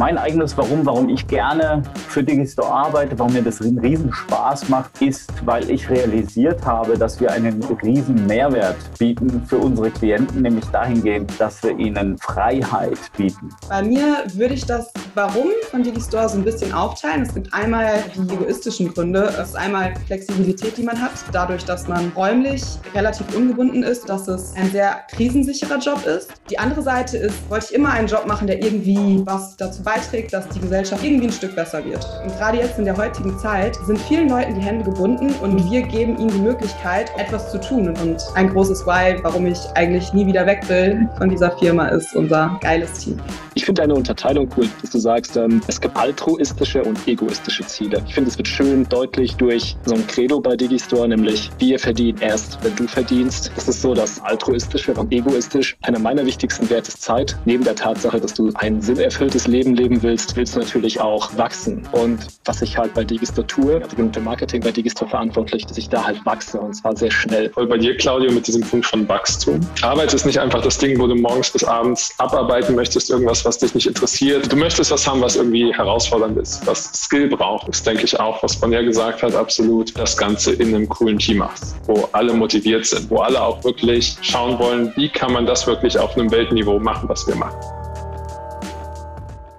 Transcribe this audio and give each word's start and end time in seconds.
Mein 0.00 0.16
eigenes 0.16 0.56
Warum, 0.56 0.86
warum 0.86 1.10
ich 1.10 1.26
gerne 1.26 1.82
für 2.08 2.24
Digistore 2.24 2.70
arbeite, 2.70 3.18
warum 3.18 3.34
mir 3.34 3.42
das 3.42 3.60
einen 3.60 3.78
riesen 3.80 4.10
Spaß 4.10 4.70
macht, 4.70 5.02
ist, 5.02 5.30
weil 5.44 5.70
ich 5.70 5.90
realisiert 5.90 6.64
habe, 6.64 6.96
dass 6.96 7.20
wir 7.20 7.30
einen 7.30 7.62
riesen 7.82 8.26
Mehrwert 8.26 8.78
bieten 8.98 9.44
für 9.46 9.58
unsere 9.58 9.90
Klienten, 9.90 10.40
nämlich 10.40 10.64
dahingehend, 10.68 11.38
dass 11.38 11.62
wir 11.62 11.78
ihnen 11.78 12.16
Freiheit 12.16 12.98
bieten. 13.14 13.50
Bei 13.68 13.82
mir 13.82 14.24
würde 14.32 14.54
ich 14.54 14.64
das 14.64 14.90
Warum 15.14 15.48
von 15.70 15.82
Digistore 15.82 16.30
so 16.30 16.38
ein 16.38 16.44
bisschen 16.44 16.72
aufteilen. 16.72 17.20
Es 17.20 17.34
gibt 17.34 17.52
einmal 17.52 18.02
die 18.14 18.32
egoistischen 18.32 18.94
Gründe. 18.94 19.24
Es 19.38 19.50
ist 19.50 19.56
einmal 19.56 19.92
Flexibilität, 20.06 20.78
die 20.78 20.82
man 20.82 20.98
hat, 20.98 21.12
dadurch, 21.30 21.66
dass 21.66 21.88
man 21.88 22.10
räumlich 22.16 22.62
relativ 22.94 23.36
ungebunden 23.36 23.82
ist, 23.82 24.08
dass 24.08 24.28
es 24.28 24.54
ein 24.56 24.70
sehr 24.70 25.02
krisensicherer 25.14 25.78
Job 25.78 26.06
ist. 26.06 26.32
Die 26.48 26.58
andere 26.58 26.80
Seite 26.80 27.18
ist, 27.18 27.50
wollte 27.50 27.66
ich 27.68 27.74
immer 27.74 27.90
einen 27.90 28.08
Job 28.08 28.26
machen, 28.26 28.46
der 28.46 28.62
irgendwie 28.64 29.20
was 29.26 29.58
dazu 29.58 29.82
beiträgt, 29.82 29.89
dass 30.30 30.48
die 30.48 30.60
Gesellschaft 30.60 31.02
irgendwie 31.04 31.26
ein 31.26 31.32
Stück 31.32 31.56
besser 31.56 31.84
wird. 31.84 32.06
Und 32.22 32.36
gerade 32.36 32.58
jetzt 32.58 32.78
in 32.78 32.84
der 32.84 32.96
heutigen 32.96 33.36
Zeit 33.38 33.76
sind 33.86 33.98
vielen 33.98 34.28
Leuten 34.28 34.54
die 34.54 34.60
Hände 34.60 34.84
gebunden 34.84 35.34
und 35.42 35.70
wir 35.70 35.82
geben 35.82 36.16
ihnen 36.18 36.28
die 36.28 36.38
Möglichkeit, 36.38 37.10
etwas 37.18 37.50
zu 37.50 37.60
tun. 37.60 37.88
Und 37.88 38.22
ein 38.34 38.50
großes 38.50 38.86
Why, 38.86 39.18
warum 39.22 39.46
ich 39.46 39.58
eigentlich 39.74 40.12
nie 40.12 40.26
wieder 40.26 40.46
weg 40.46 40.68
will 40.68 41.08
von 41.18 41.28
dieser 41.28 41.50
Firma, 41.58 41.88
ist 41.88 42.14
unser 42.14 42.58
geiles 42.60 42.92
Team. 42.92 43.18
Ich 43.54 43.64
finde 43.64 43.82
deine 43.82 43.94
Unterteilung 43.94 44.48
cool, 44.56 44.68
dass 44.80 44.90
du 44.90 44.98
sagst, 44.98 45.36
ähm, 45.36 45.60
es 45.66 45.80
gibt 45.80 45.96
altruistische 45.96 46.82
und 46.84 47.06
egoistische 47.08 47.66
Ziele. 47.66 48.00
Ich 48.06 48.14
finde, 48.14 48.30
es 48.30 48.38
wird 48.38 48.46
schön 48.46 48.88
deutlich 48.88 49.34
durch 49.36 49.76
so 49.84 49.94
ein 49.94 50.06
Credo 50.06 50.40
bei 50.40 50.56
Digistore, 50.56 51.08
nämlich 51.08 51.50
wir 51.58 51.78
verdienen 51.78 52.18
erst, 52.20 52.62
wenn 52.62 52.76
du 52.76 52.86
verdienst. 52.86 53.50
Das 53.56 53.68
ist 53.68 53.82
so 53.82 53.92
das 53.92 54.20
altruistische 54.22 54.94
und 54.94 55.12
egoistisch. 55.12 55.76
Einer 55.82 55.98
meiner 55.98 56.24
wichtigsten 56.24 56.70
Werte 56.70 56.88
ist 56.88 57.02
Zeit. 57.02 57.36
Neben 57.44 57.64
der 57.64 57.74
Tatsache, 57.74 58.20
dass 58.20 58.34
du 58.34 58.50
ein 58.54 58.80
sinnerfülltes 58.80 59.46
Leben 59.46 59.74
leben 59.80 60.02
willst, 60.02 60.36
willst 60.36 60.54
du 60.54 60.60
natürlich 60.60 61.00
auch 61.00 61.36
wachsen. 61.36 61.88
Und 61.92 62.26
was 62.44 62.62
ich 62.62 62.76
halt 62.76 62.94
bei 62.94 63.04
Digistore 63.04 63.46
tue, 63.46 63.82
also 63.82 63.96
bin 63.96 64.12
für 64.12 64.20
Marketing 64.20 64.60
bei 64.60 64.70
Digistore 64.70 65.10
verantwortlich, 65.10 65.66
dass 65.66 65.78
ich 65.78 65.88
da 65.88 66.04
halt 66.04 66.24
wachse 66.26 66.60
und 66.60 66.74
zwar 66.74 66.96
sehr 66.96 67.10
schnell. 67.10 67.50
Voll 67.50 67.66
bei 67.66 67.78
dir, 67.78 67.96
Claudio, 67.96 68.30
mit 68.30 68.46
diesem 68.46 68.62
Punkt 68.62 68.86
von 68.86 69.08
Wachstum. 69.08 69.60
Arbeit 69.82 70.12
ist 70.12 70.26
nicht 70.26 70.38
einfach 70.38 70.62
das 70.62 70.78
Ding, 70.78 70.98
wo 71.00 71.06
du 71.06 71.14
morgens 71.14 71.50
bis 71.50 71.64
abends 71.64 72.12
abarbeiten 72.18 72.74
möchtest, 72.74 73.10
irgendwas, 73.10 73.44
was 73.44 73.58
dich 73.58 73.74
nicht 73.74 73.86
interessiert. 73.86 74.52
Du 74.52 74.56
möchtest 74.56 74.90
was 74.90 75.06
haben, 75.06 75.20
was 75.20 75.36
irgendwie 75.36 75.72
herausfordernd 75.72 76.36
ist, 76.38 76.66
was 76.66 76.90
Skill 76.92 77.28
braucht. 77.28 77.68
Das 77.68 77.82
denke 77.82 78.04
ich 78.04 78.18
auch, 78.18 78.42
was 78.42 78.56
Bonnier 78.56 78.84
gesagt 78.84 79.22
hat, 79.22 79.34
absolut 79.34 79.96
das 79.98 80.16
Ganze 80.16 80.52
in 80.52 80.74
einem 80.74 80.88
coolen 80.88 81.18
Team 81.18 81.38
machst, 81.38 81.76
wo 81.86 82.08
alle 82.12 82.34
motiviert 82.34 82.84
sind, 82.84 83.10
wo 83.10 83.18
alle 83.18 83.40
auch 83.40 83.62
wirklich 83.64 84.16
schauen 84.20 84.58
wollen, 84.58 84.92
wie 84.96 85.08
kann 85.08 85.32
man 85.32 85.46
das 85.46 85.66
wirklich 85.66 85.98
auf 85.98 86.16
einem 86.16 86.30
Weltniveau 86.30 86.78
machen, 86.78 87.08
was 87.08 87.26
wir 87.26 87.34
machen. 87.34 87.79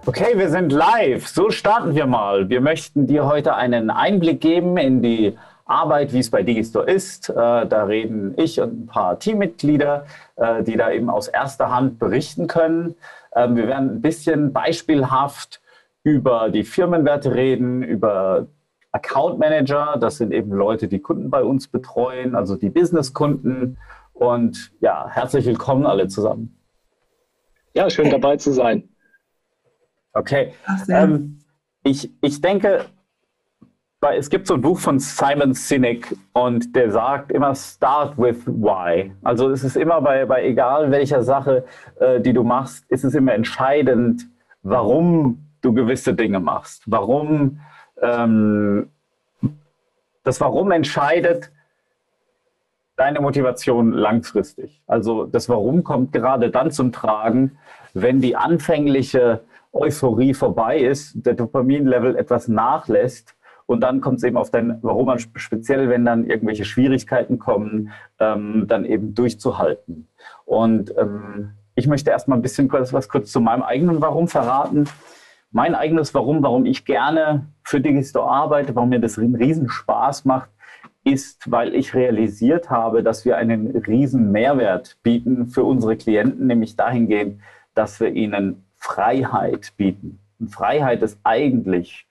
Okay, 0.04 0.36
wir 0.36 0.50
sind 0.50 0.72
live. 0.72 1.28
So 1.28 1.52
starten 1.52 1.94
wir 1.94 2.08
mal. 2.08 2.50
Wir 2.50 2.60
möchten 2.60 3.06
dir 3.06 3.28
heute 3.28 3.54
einen 3.54 3.92
Einblick 3.92 4.42
geben 4.42 4.76
in 4.78 5.04
die 5.04 5.38
Arbeit, 5.66 6.12
wie 6.12 6.18
es 6.18 6.32
bei 6.32 6.42
Digistore 6.42 6.90
ist. 6.90 7.30
Äh, 7.30 7.36
da 7.36 7.84
reden 7.84 8.34
ich 8.36 8.60
und 8.60 8.86
ein 8.86 8.88
paar 8.88 9.20
Teammitglieder, 9.20 10.08
äh, 10.38 10.64
die 10.64 10.76
da 10.76 10.90
eben 10.90 11.12
aus 11.12 11.28
erster 11.28 11.70
Hand 11.70 12.00
berichten 12.00 12.48
können. 12.48 12.96
Ähm, 13.36 13.56
wir 13.56 13.68
werden 13.68 13.92
ein 13.92 14.02
bisschen 14.02 14.52
beispielhaft 14.54 15.62
über 16.02 16.50
die 16.50 16.64
Firmenwerte 16.64 17.36
reden, 17.36 17.84
über 17.84 18.48
Account 18.92 19.38
Manager. 19.38 19.98
Das 20.02 20.18
sind 20.18 20.34
eben 20.34 20.52
Leute, 20.52 20.88
die 20.88 21.00
Kunden 21.00 21.30
bei 21.30 21.44
uns 21.44 21.68
betreuen, 21.68 22.34
also 22.34 22.56
die 22.56 22.72
Businesskunden. 22.72 23.78
Und 24.14 24.72
ja, 24.80 25.08
herzlich 25.08 25.46
willkommen 25.46 25.86
alle 25.86 26.08
zusammen. 26.08 26.58
Ja, 27.76 27.88
schön 27.92 28.10
dabei 28.10 28.38
zu 28.38 28.52
sein. 28.52 28.90
Okay. 30.14 30.54
Ähm, 30.90 31.40
ich, 31.84 32.12
ich 32.22 32.42
denke, 32.42 32.86
es 34.16 34.30
gibt 34.30 34.48
so 34.48 34.56
ein 34.56 34.62
Buch 34.62 34.80
von 34.80 35.00
Simon 35.00 35.54
Sinek 35.54 36.16
und 36.34 36.76
der 36.76 36.92
sagt 36.92 37.32
immer 37.32 37.54
Start 37.54 38.18
with 38.18 38.46
Why. 38.48 39.14
Also 39.22 39.50
es 39.50 39.64
ist 39.64 39.78
immer 39.78 40.02
bei, 40.02 40.26
bei 40.26 40.44
egal 40.44 40.92
welcher 40.92 41.24
Sache, 41.24 41.66
äh, 42.00 42.20
die 42.20 42.34
du 42.34 42.44
machst, 42.44 42.84
ist 42.90 43.04
es 43.04 43.14
immer 43.14 43.34
entscheidend, 43.34 44.28
warum 44.64 45.46
du 45.62 45.74
gewisse 45.74 46.16
Dinge 46.16 46.40
machst. 46.40 46.84
Warum 46.88 47.60
ähm, 48.02 48.90
das 50.24 50.42
Warum 50.42 50.72
entscheidet 50.72 51.52
deine 52.96 53.22
Motivation 53.22 53.92
langfristig. 53.92 54.82
Also 54.86 55.26
das 55.26 55.50
Warum 55.50 55.84
kommt 55.84 56.12
gerade 56.12 56.52
dann 56.52 56.72
zum 56.72 56.92
Tragen, 56.92 57.58
wenn 57.94 58.22
die 58.22 58.36
anfängliche 58.36 59.42
Euphorie 59.74 60.34
vorbei 60.34 60.80
ist, 60.80 61.26
der 61.26 61.34
Dopaminlevel 61.34 62.16
etwas 62.16 62.48
nachlässt 62.48 63.36
und 63.72 63.82
dann 63.82 64.02
kommt 64.02 64.18
es 64.18 64.24
eben 64.24 64.36
auf 64.36 64.52
dein 64.52 64.80
Warum 64.82 65.08
an, 65.08 65.20
speziell 65.20 65.90
wenn 65.90 66.04
dann 66.04 66.26
irgendwelche 66.26 66.66
Schwierigkeiten 66.66 67.40
kommen, 67.40 67.92
ähm, 68.20 68.66
dann 68.68 68.84
eben 68.84 69.16
durchzuhalten. 69.16 70.10
Und 70.44 70.94
ähm, 70.98 71.52
ich 71.76 71.88
möchte 71.88 72.12
erstmal 72.12 72.38
ein 72.38 72.42
bisschen 72.42 72.68
kurz, 72.68 72.92
was 72.92 73.08
kurz 73.08 73.32
zu 73.32 73.40
meinem 73.40 73.64
eigenen 73.64 74.02
Warum 74.02 74.28
verraten. 74.28 74.90
Mein 75.52 75.74
eigenes 75.74 76.14
Warum, 76.14 76.44
warum 76.44 76.66
ich 76.66 76.84
gerne 76.84 77.48
für 77.64 77.80
Digistore 77.80 78.30
arbeite, 78.30 78.76
warum 78.76 78.90
mir 78.90 79.00
das 79.00 79.18
einen 79.18 79.36
riesen 79.36 79.70
Spaß 79.70 80.26
macht, 80.26 80.50
ist, 81.06 81.50
weil 81.50 81.74
ich 81.74 81.94
realisiert 81.94 82.70
habe, 82.70 83.04
dass 83.04 83.24
wir 83.24 83.38
einen 83.38 83.76
riesen 83.78 84.32
Mehrwert 84.32 84.98
bieten 85.02 85.48
für 85.48 85.64
unsere 85.64 85.96
Klienten, 85.96 86.48
nämlich 86.48 86.76
dahingehend, 86.76 87.40
dass 87.74 88.02
wir 88.02 88.10
ihnen 88.10 88.66
Freiheit 88.82 89.74
bieten. 89.78 90.20
Und 90.40 90.50
Freiheit 90.50 91.04
ist 91.04 91.20
eigentlich, 91.24 92.08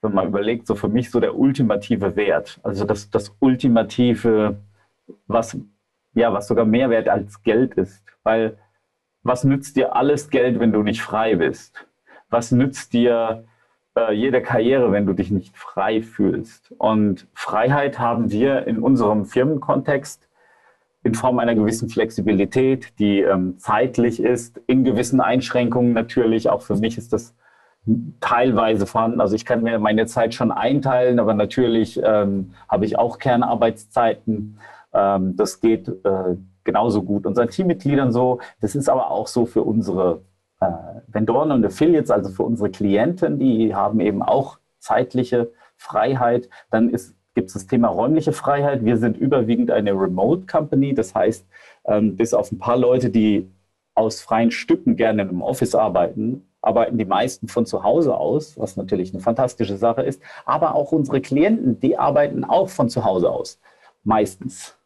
wenn 0.00 0.14
man 0.14 0.26
überlegt, 0.26 0.66
so 0.66 0.74
für 0.74 0.88
mich 0.88 1.10
so 1.10 1.20
der 1.20 1.36
ultimative 1.36 2.16
Wert. 2.16 2.58
Also 2.62 2.84
das, 2.84 3.10
das 3.10 3.36
ultimative, 3.40 4.56
was, 5.26 5.56
ja, 6.14 6.32
was 6.32 6.48
sogar 6.48 6.64
mehr 6.64 6.88
wert 6.88 7.08
als 7.08 7.42
Geld 7.42 7.74
ist. 7.74 8.02
Weil 8.22 8.56
was 9.22 9.44
nützt 9.44 9.76
dir 9.76 9.94
alles 9.94 10.30
Geld, 10.30 10.58
wenn 10.60 10.72
du 10.72 10.82
nicht 10.82 11.02
frei 11.02 11.36
bist? 11.36 11.86
Was 12.30 12.52
nützt 12.52 12.94
dir 12.94 13.44
äh, 13.94 14.14
jede 14.14 14.40
Karriere, 14.40 14.90
wenn 14.92 15.04
du 15.04 15.12
dich 15.12 15.30
nicht 15.30 15.56
frei 15.58 16.00
fühlst? 16.00 16.72
Und 16.78 17.26
Freiheit 17.34 17.98
haben 17.98 18.30
wir 18.30 18.66
in 18.66 18.78
unserem 18.78 19.26
Firmenkontext 19.26 20.27
in 21.08 21.14
Form 21.14 21.38
einer 21.38 21.54
gewissen 21.54 21.88
Flexibilität, 21.88 22.98
die 22.98 23.20
ähm, 23.20 23.58
zeitlich 23.58 24.22
ist, 24.22 24.60
in 24.66 24.84
gewissen 24.84 25.20
Einschränkungen 25.20 25.94
natürlich. 25.94 26.50
Auch 26.50 26.62
für 26.62 26.76
mich 26.76 26.98
ist 26.98 27.12
das 27.12 27.34
teilweise 28.20 28.86
vorhanden. 28.86 29.20
Also 29.20 29.34
ich 29.34 29.46
kann 29.46 29.62
mir 29.62 29.78
meine 29.78 30.06
Zeit 30.06 30.34
schon 30.34 30.52
einteilen, 30.52 31.18
aber 31.18 31.32
natürlich 31.32 31.98
ähm, 32.04 32.50
habe 32.68 32.84
ich 32.84 32.98
auch 32.98 33.18
Kernarbeitszeiten. 33.18 34.58
Ähm, 34.92 35.36
das 35.36 35.60
geht 35.60 35.88
äh, 35.88 36.36
genauso 36.64 37.02
gut 37.02 37.24
unseren 37.24 37.48
Teammitgliedern 37.48 38.12
so. 38.12 38.40
Das 38.60 38.74
ist 38.74 38.90
aber 38.90 39.10
auch 39.10 39.26
so 39.26 39.46
für 39.46 39.62
unsere 39.62 40.20
äh, 40.60 40.66
Vendoren 41.06 41.52
und 41.52 41.64
Affiliates, 41.64 42.10
also 42.10 42.30
für 42.30 42.42
unsere 42.42 42.70
Klienten, 42.70 43.38
die 43.38 43.74
haben 43.74 44.00
eben 44.00 44.22
auch 44.22 44.58
zeitliche 44.78 45.50
Freiheit. 45.78 46.50
Dann 46.70 46.90
ist 46.90 47.14
gibt 47.38 47.50
es 47.50 47.54
das 47.54 47.68
Thema 47.68 47.86
räumliche 47.86 48.32
Freiheit. 48.32 48.84
Wir 48.84 48.96
sind 48.96 49.16
überwiegend 49.16 49.70
eine 49.70 49.92
Remote 49.92 50.46
Company. 50.46 50.92
Das 50.92 51.14
heißt, 51.14 51.46
ähm, 51.84 52.16
bis 52.16 52.34
auf 52.34 52.50
ein 52.50 52.58
paar 52.58 52.76
Leute, 52.76 53.10
die 53.10 53.48
aus 53.94 54.20
freien 54.20 54.50
Stücken 54.50 54.96
gerne 54.96 55.22
im 55.22 55.40
Office 55.40 55.76
arbeiten, 55.76 56.48
arbeiten 56.62 56.98
die 56.98 57.04
meisten 57.04 57.46
von 57.46 57.64
zu 57.64 57.84
Hause 57.84 58.16
aus, 58.16 58.58
was 58.58 58.76
natürlich 58.76 59.14
eine 59.14 59.22
fantastische 59.22 59.76
Sache 59.76 60.02
ist. 60.02 60.20
Aber 60.46 60.74
auch 60.74 60.90
unsere 60.90 61.20
Klienten, 61.20 61.78
die 61.78 61.96
arbeiten 61.96 62.42
auch 62.42 62.70
von 62.70 62.88
zu 62.88 63.04
Hause 63.04 63.30
aus. 63.30 63.60
Meistens. 64.02 64.76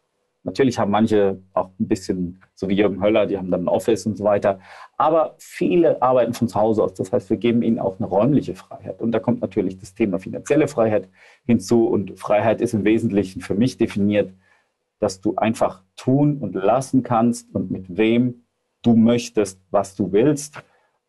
Natürlich 0.44 0.78
haben 0.78 0.90
manche 0.90 1.40
auch 1.54 1.70
ein 1.78 1.86
bisschen, 1.86 2.42
so 2.54 2.68
wie 2.68 2.74
Jürgen 2.74 3.00
Höller, 3.00 3.26
die 3.26 3.38
haben 3.38 3.50
dann 3.50 3.64
ein 3.64 3.68
Office 3.68 4.06
und 4.06 4.16
so 4.16 4.24
weiter. 4.24 4.58
Aber 4.96 5.36
viele 5.38 6.02
arbeiten 6.02 6.34
von 6.34 6.48
zu 6.48 6.58
Hause 6.58 6.82
aus. 6.82 6.94
Das 6.94 7.12
heißt, 7.12 7.30
wir 7.30 7.36
geben 7.36 7.62
ihnen 7.62 7.78
auch 7.78 7.98
eine 7.98 8.08
räumliche 8.08 8.56
Freiheit. 8.56 9.00
Und 9.00 9.12
da 9.12 9.20
kommt 9.20 9.40
natürlich 9.40 9.78
das 9.78 9.94
Thema 9.94 10.18
finanzielle 10.18 10.66
Freiheit 10.66 11.08
hinzu. 11.46 11.86
Und 11.86 12.18
Freiheit 12.18 12.60
ist 12.60 12.74
im 12.74 12.84
Wesentlichen 12.84 13.40
für 13.40 13.54
mich 13.54 13.76
definiert, 13.76 14.32
dass 14.98 15.20
du 15.20 15.36
einfach 15.36 15.82
tun 15.96 16.38
und 16.38 16.54
lassen 16.54 17.02
kannst 17.04 17.54
und 17.54 17.70
mit 17.70 17.96
wem 17.96 18.44
du 18.82 18.96
möchtest, 18.96 19.60
was 19.70 19.94
du 19.94 20.12
willst. 20.12 20.62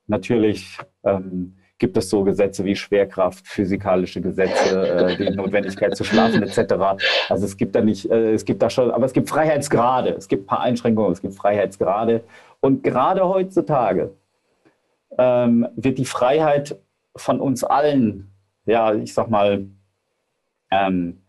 Natürlich 0.06 0.78
ähm, 1.04 1.56
gibt 1.80 1.98
es 1.98 2.10
so 2.10 2.24
Gesetze 2.24 2.64
wie 2.66 2.76
Schwerkraft, 2.76 3.48
physikalische 3.48 4.22
Gesetze, 4.22 4.88
äh, 4.88 5.18
die 5.18 5.36
Notwendigkeit 5.36 5.96
zu 5.96 6.04
schlafen 6.04 6.44
etc. 6.44 6.74
Also 7.30 7.46
es 7.46 7.58
gibt 7.58 7.76
da 7.76 7.82
nicht, 7.82 8.10
äh, 8.10 8.34
es 8.34 8.46
gibt 8.46 8.62
da 8.62 8.70
schon, 8.70 8.92
aber 8.92 9.06
es 9.06 9.14
gibt 9.14 9.30
Freiheitsgrade. 9.30 10.12
Es 10.12 10.28
gibt 10.28 10.44
ein 10.44 10.48
paar 10.48 10.62
Einschränkungen, 10.62 11.12
es 11.12 11.22
gibt 11.22 11.36
Freiheitsgrade. 11.36 12.24
Und 12.60 12.84
gerade 12.84 13.28
heutzutage 13.28 14.12
ähm, 15.18 15.68
wird 15.76 15.98
die 15.98 16.06
Freiheit 16.06 16.80
von 17.16 17.40
uns 17.40 17.64
allen, 17.64 18.32
ja, 18.66 18.94
ich 18.94 19.14
sag 19.14 19.30
mal, 19.30 19.66
ähm, 20.72 21.20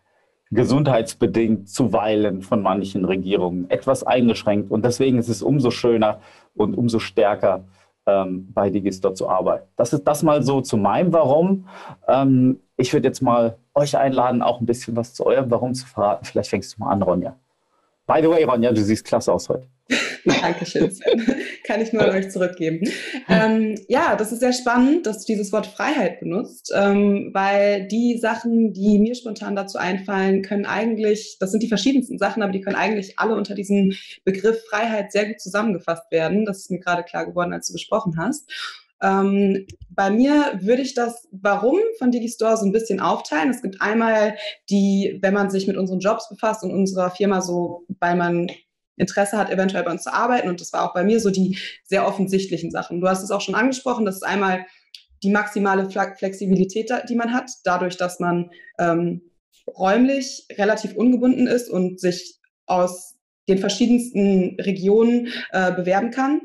gesundheitsbedingt 0.51 1.69
zuweilen 1.69 2.43
von 2.43 2.63
manchen 2.63 3.05
Regierungen 3.05 3.69
etwas 3.71 4.05
eingeschränkt. 4.05 4.71
Und 4.71 4.85
deswegen 4.85 5.19
ist 5.19 5.29
es 5.29 5.43
umso 5.43 5.71
schöner 5.71 6.21
und 6.55 6.75
umso 6.75 7.01
stärker, 7.01 7.65
ähm, 8.07 8.53
bei 8.53 8.71
Digistore 8.71 9.15
zu 9.15 9.29
arbeiten. 9.29 9.67
Das 9.77 9.93
ist 9.93 10.05
das 10.05 10.23
mal 10.23 10.43
so 10.43 10.61
zu 10.61 10.77
meinem 10.77 11.13
Warum. 11.13 11.69
Ähm, 12.09 12.61
ich 12.77 12.93
würde 12.93 13.09
jetzt 13.09 13.23
mal 13.23 13.57
euch 13.75 13.97
einladen, 13.97 14.43
auch 14.43 14.61
ein 14.61 14.67
bisschen 14.67 14.97
was 14.97 15.15
zu 15.15 15.27
eurem 15.27 15.51
Warum 15.51 15.75
zu 15.75 15.87
verraten. 15.87 16.25
Vielleicht 16.25 16.51
fängst 16.51 16.77
du 16.77 16.83
mal 16.83 16.91
an, 16.91 17.03
Ronja. 17.03 17.37
By 18.07 18.21
the 18.21 18.29
way, 18.29 18.45
Ronja, 18.45 18.73
du 18.73 18.83
siehst 18.83 19.05
klasse 19.05 19.33
aus 19.33 19.49
heute. 19.49 19.67
Dankeschön, 20.25 20.91
Sven. 20.91 21.23
Kann 21.65 21.81
ich 21.81 21.93
nur 21.93 22.03
an 22.03 22.11
euch 22.11 22.31
zurückgeben. 22.31 22.89
Ähm, 23.29 23.75
ja, 23.89 24.17
das 24.17 24.33
ist 24.33 24.41
sehr 24.41 24.53
spannend, 24.53 25.07
dass 25.07 25.21
du 25.25 25.33
dieses 25.33 25.53
Wort 25.53 25.67
Freiheit 25.67 26.21
benutzt, 26.21 26.73
ähm, 26.75 27.31
weil 27.35 27.87
die 27.89 28.19
Sachen, 28.19 28.73
die 28.73 28.99
mir 28.99 29.15
spontan 29.15 29.55
dazu 29.57 29.77
einfallen, 29.77 30.43
können 30.43 30.65
eigentlich, 30.65 31.37
das 31.39 31.51
sind 31.51 31.63
die 31.63 31.69
verschiedensten 31.69 32.19
Sachen, 32.19 32.43
aber 32.43 32.53
die 32.53 32.63
können 32.63 32.77
eigentlich 32.77 33.19
alle 33.19 33.35
unter 33.35 33.55
diesem 33.55 33.93
Begriff 34.25 34.65
Freiheit 34.71 35.13
sehr 35.13 35.27
gut 35.27 35.41
zusammengefasst 35.41 36.11
werden. 36.11 36.47
Das 36.47 36.61
ist 36.61 36.71
mir 36.71 36.81
gerade 36.81 37.03
klar 37.03 37.27
geworden, 37.27 37.53
als 37.53 37.67
du 37.67 37.75
gesprochen 37.75 38.17
hast. 38.17 38.51
Ähm, 39.03 39.67
bei 39.91 40.11
mir 40.11 40.59
würde 40.63 40.83
ich 40.83 40.95
das 40.95 41.29
Warum 41.31 41.79
von 41.99 42.11
Digistore 42.11 42.57
so 42.57 42.65
ein 42.65 42.73
bisschen 42.73 43.01
aufteilen. 43.01 43.51
Es 43.51 43.61
gibt 43.61 43.83
einmal 43.83 44.37
die, 44.71 45.19
wenn 45.21 45.35
man 45.35 45.51
sich 45.51 45.67
mit 45.67 45.77
unseren 45.77 46.01
Jobs 46.01 46.29
befasst 46.29 46.65
und 46.65 46.71
unserer 46.71 47.11
Firma 47.11 47.43
so, 47.43 47.85
weil 48.01 48.17
man 48.17 48.51
Interesse 48.97 49.37
hat, 49.37 49.51
eventuell 49.51 49.85
bei 49.85 49.91
uns 49.91 50.03
zu 50.03 50.13
arbeiten. 50.13 50.49
Und 50.49 50.61
das 50.61 50.73
war 50.73 50.89
auch 50.89 50.95
bei 50.95 51.05
mir 51.05 51.21
so 51.21 51.31
die 51.31 51.59
sehr 51.85 52.07
offensichtlichen 52.07 52.71
Sachen. 52.71 53.01
Du 53.01 53.09
hast 53.09 53.23
es 53.23 53.31
auch 53.31 53.41
schon 53.41 53.55
angesprochen, 53.55 54.05
das 54.05 54.17
ist 54.17 54.23
einmal 54.23 54.67
die 55.23 55.31
maximale 55.31 55.89
Flexibilität, 55.91 56.93
die 57.09 57.15
man 57.15 57.33
hat, 57.33 57.51
dadurch, 57.65 57.97
dass 57.97 58.21
man 58.21 58.51
ähm, 58.79 59.23
räumlich 59.67 60.47
relativ 60.53 60.95
ungebunden 60.95 61.47
ist 61.47 61.71
und 61.71 61.99
sich 61.99 62.39
aus 62.67 63.15
den 63.49 63.59
verschiedensten 63.59 64.57
Regionen 64.61 65.29
äh, 65.51 65.73
bewerben 65.73 66.11
kann. 66.11 66.43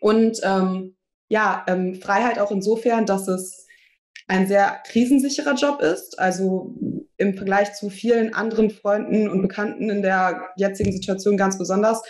Und 0.00 0.40
ähm, 0.42 0.96
ja, 1.28 1.64
ähm, 1.68 1.94
Freiheit 1.96 2.38
auch 2.38 2.50
insofern, 2.50 3.06
dass 3.06 3.28
es 3.28 3.67
ein 4.26 4.46
sehr 4.46 4.80
krisensicherer 4.86 5.54
Job 5.54 5.80
ist. 5.80 6.18
Also 6.18 6.74
im 7.16 7.34
Vergleich 7.34 7.74
zu 7.74 7.90
vielen 7.90 8.34
anderen 8.34 8.70
Freunden 8.70 9.28
und 9.28 9.42
Bekannten 9.42 9.90
in 9.90 10.02
der 10.02 10.48
jetzigen 10.56 10.92
Situation 10.92 11.36
ganz 11.36 11.58
besonders, 11.58 12.02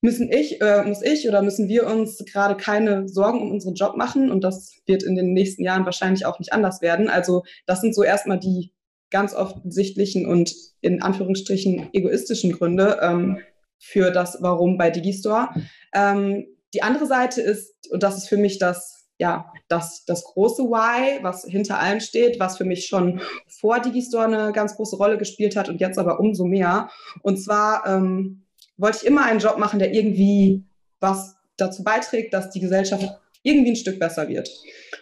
müssen 0.00 0.30
ich, 0.32 0.60
äh, 0.60 0.82
muss 0.82 1.00
ich 1.00 1.28
oder 1.28 1.42
müssen 1.42 1.68
wir 1.68 1.86
uns 1.86 2.18
gerade 2.30 2.56
keine 2.56 3.08
Sorgen 3.08 3.40
um 3.40 3.52
unseren 3.52 3.74
Job 3.74 3.96
machen. 3.96 4.30
Und 4.30 4.42
das 4.42 4.74
wird 4.84 5.04
in 5.04 5.14
den 5.14 5.32
nächsten 5.32 5.62
Jahren 5.62 5.84
wahrscheinlich 5.84 6.26
auch 6.26 6.40
nicht 6.40 6.52
anders 6.52 6.82
werden. 6.82 7.08
Also 7.08 7.44
das 7.66 7.80
sind 7.80 7.94
so 7.94 8.02
erstmal 8.02 8.40
die 8.40 8.72
ganz 9.10 9.32
offensichtlichen 9.34 10.26
und 10.26 10.52
in 10.80 11.02
Anführungsstrichen 11.02 11.90
egoistischen 11.92 12.52
Gründe 12.52 12.98
ähm, 13.00 13.38
für 13.78 14.10
das 14.10 14.38
Warum 14.40 14.76
bei 14.76 14.90
Digistore. 14.90 15.50
Ähm, 15.94 16.46
die 16.74 16.82
andere 16.82 17.06
Seite 17.06 17.40
ist, 17.40 17.74
und 17.92 18.02
das 18.02 18.16
ist 18.16 18.28
für 18.28 18.38
mich 18.38 18.58
das 18.58 19.01
ja, 19.22 19.52
das, 19.68 20.04
das 20.04 20.24
große 20.24 20.64
Why, 20.64 21.22
was 21.22 21.44
hinter 21.44 21.78
allem 21.78 22.00
steht, 22.00 22.40
was 22.40 22.56
für 22.56 22.64
mich 22.64 22.86
schon 22.86 23.20
vor 23.46 23.78
Digistore 23.78 24.24
eine 24.24 24.50
ganz 24.50 24.74
große 24.74 24.96
Rolle 24.96 25.16
gespielt 25.16 25.54
hat 25.54 25.68
und 25.68 25.80
jetzt 25.80 25.96
aber 25.96 26.18
umso 26.18 26.44
mehr. 26.44 26.90
Und 27.22 27.36
zwar 27.36 27.86
ähm, 27.86 28.42
wollte 28.76 28.98
ich 29.00 29.06
immer 29.06 29.24
einen 29.24 29.38
Job 29.38 29.58
machen, 29.58 29.78
der 29.78 29.94
irgendwie 29.94 30.64
was 30.98 31.36
dazu 31.56 31.84
beiträgt, 31.84 32.34
dass 32.34 32.50
die 32.50 32.58
Gesellschaft 32.58 33.08
irgendwie 33.44 33.70
ein 33.70 33.76
Stück 33.76 34.00
besser 34.00 34.28
wird. 34.28 34.50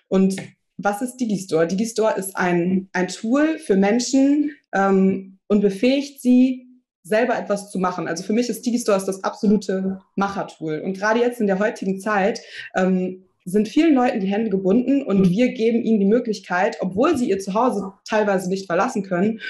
Und 0.09 0.37
was 0.77 1.01
ist 1.01 1.17
Digistore? 1.17 1.67
Digistore 1.67 2.19
ist 2.19 2.37
ein, 2.37 2.91
ein 2.93 3.09
Tool 3.09 3.59
für 3.59 3.77
Menschen 3.77 4.51
ähm, 4.75 5.39
und 5.49 5.63
befähigt 5.63 6.21
sie, 6.21 6.67
selber 7.03 7.39
etwas 7.39 7.71
zu 7.71 7.79
machen. 7.79 8.07
Also 8.07 8.23
für 8.23 8.35
mich 8.35 8.51
ist 8.51 8.67
Digistore 8.67 9.03
das 9.03 9.25
absolute 9.25 10.01
Machertool. 10.15 10.81
Und 10.85 10.93
gerade 10.93 11.21
jetzt 11.21 11.41
in 11.41 11.47
der 11.47 11.59
heutigen 11.59 11.99
Zeit 11.99 12.43
ähm, 12.75 13.25
sind 13.51 13.69
vielen 13.69 13.95
Leuten 13.95 14.21
die 14.21 14.27
Hände 14.27 14.51
gebunden 14.51 15.03
und 15.03 15.21
mhm. 15.21 15.31
wir 15.31 15.53
geben 15.53 15.83
ihnen 15.83 16.01
die 16.01 16.07
Möglichkeit, 16.07 16.79
obwohl 16.81 17.17
sie 17.17 17.29
ihr 17.29 17.39
Zuhause 17.39 17.93
teilweise 18.09 18.49
nicht 18.49 18.67
verlassen 18.67 19.03
können, 19.03 19.41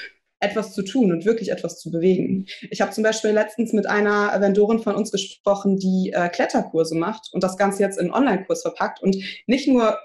etwas 0.41 0.73
zu 0.73 0.83
tun 0.83 1.13
und 1.13 1.25
wirklich 1.25 1.51
etwas 1.51 1.79
zu 1.79 1.91
bewegen. 1.91 2.47
Ich 2.71 2.81
habe 2.81 2.93
zum 2.93 3.05
Beispiel 3.05 3.31
letztens 3.31 3.73
mit 3.73 3.87
einer 3.87 4.41
Vendorin 4.41 4.79
von 4.79 4.95
uns 4.95 5.13
gesprochen, 5.13 5.77
die 5.77 6.13
äh, 6.15 6.29
Kletterkurse 6.31 6.97
macht 6.97 7.29
und 7.33 7.45
das 7.45 7.59
Ganze 7.59 7.83
jetzt 7.83 7.99
in 7.99 8.07
einen 8.07 8.15
Online-Kurs 8.15 8.63
verpackt. 8.63 9.03
Und 9.03 9.17
nicht 9.47 9.69
nur 9.69 9.99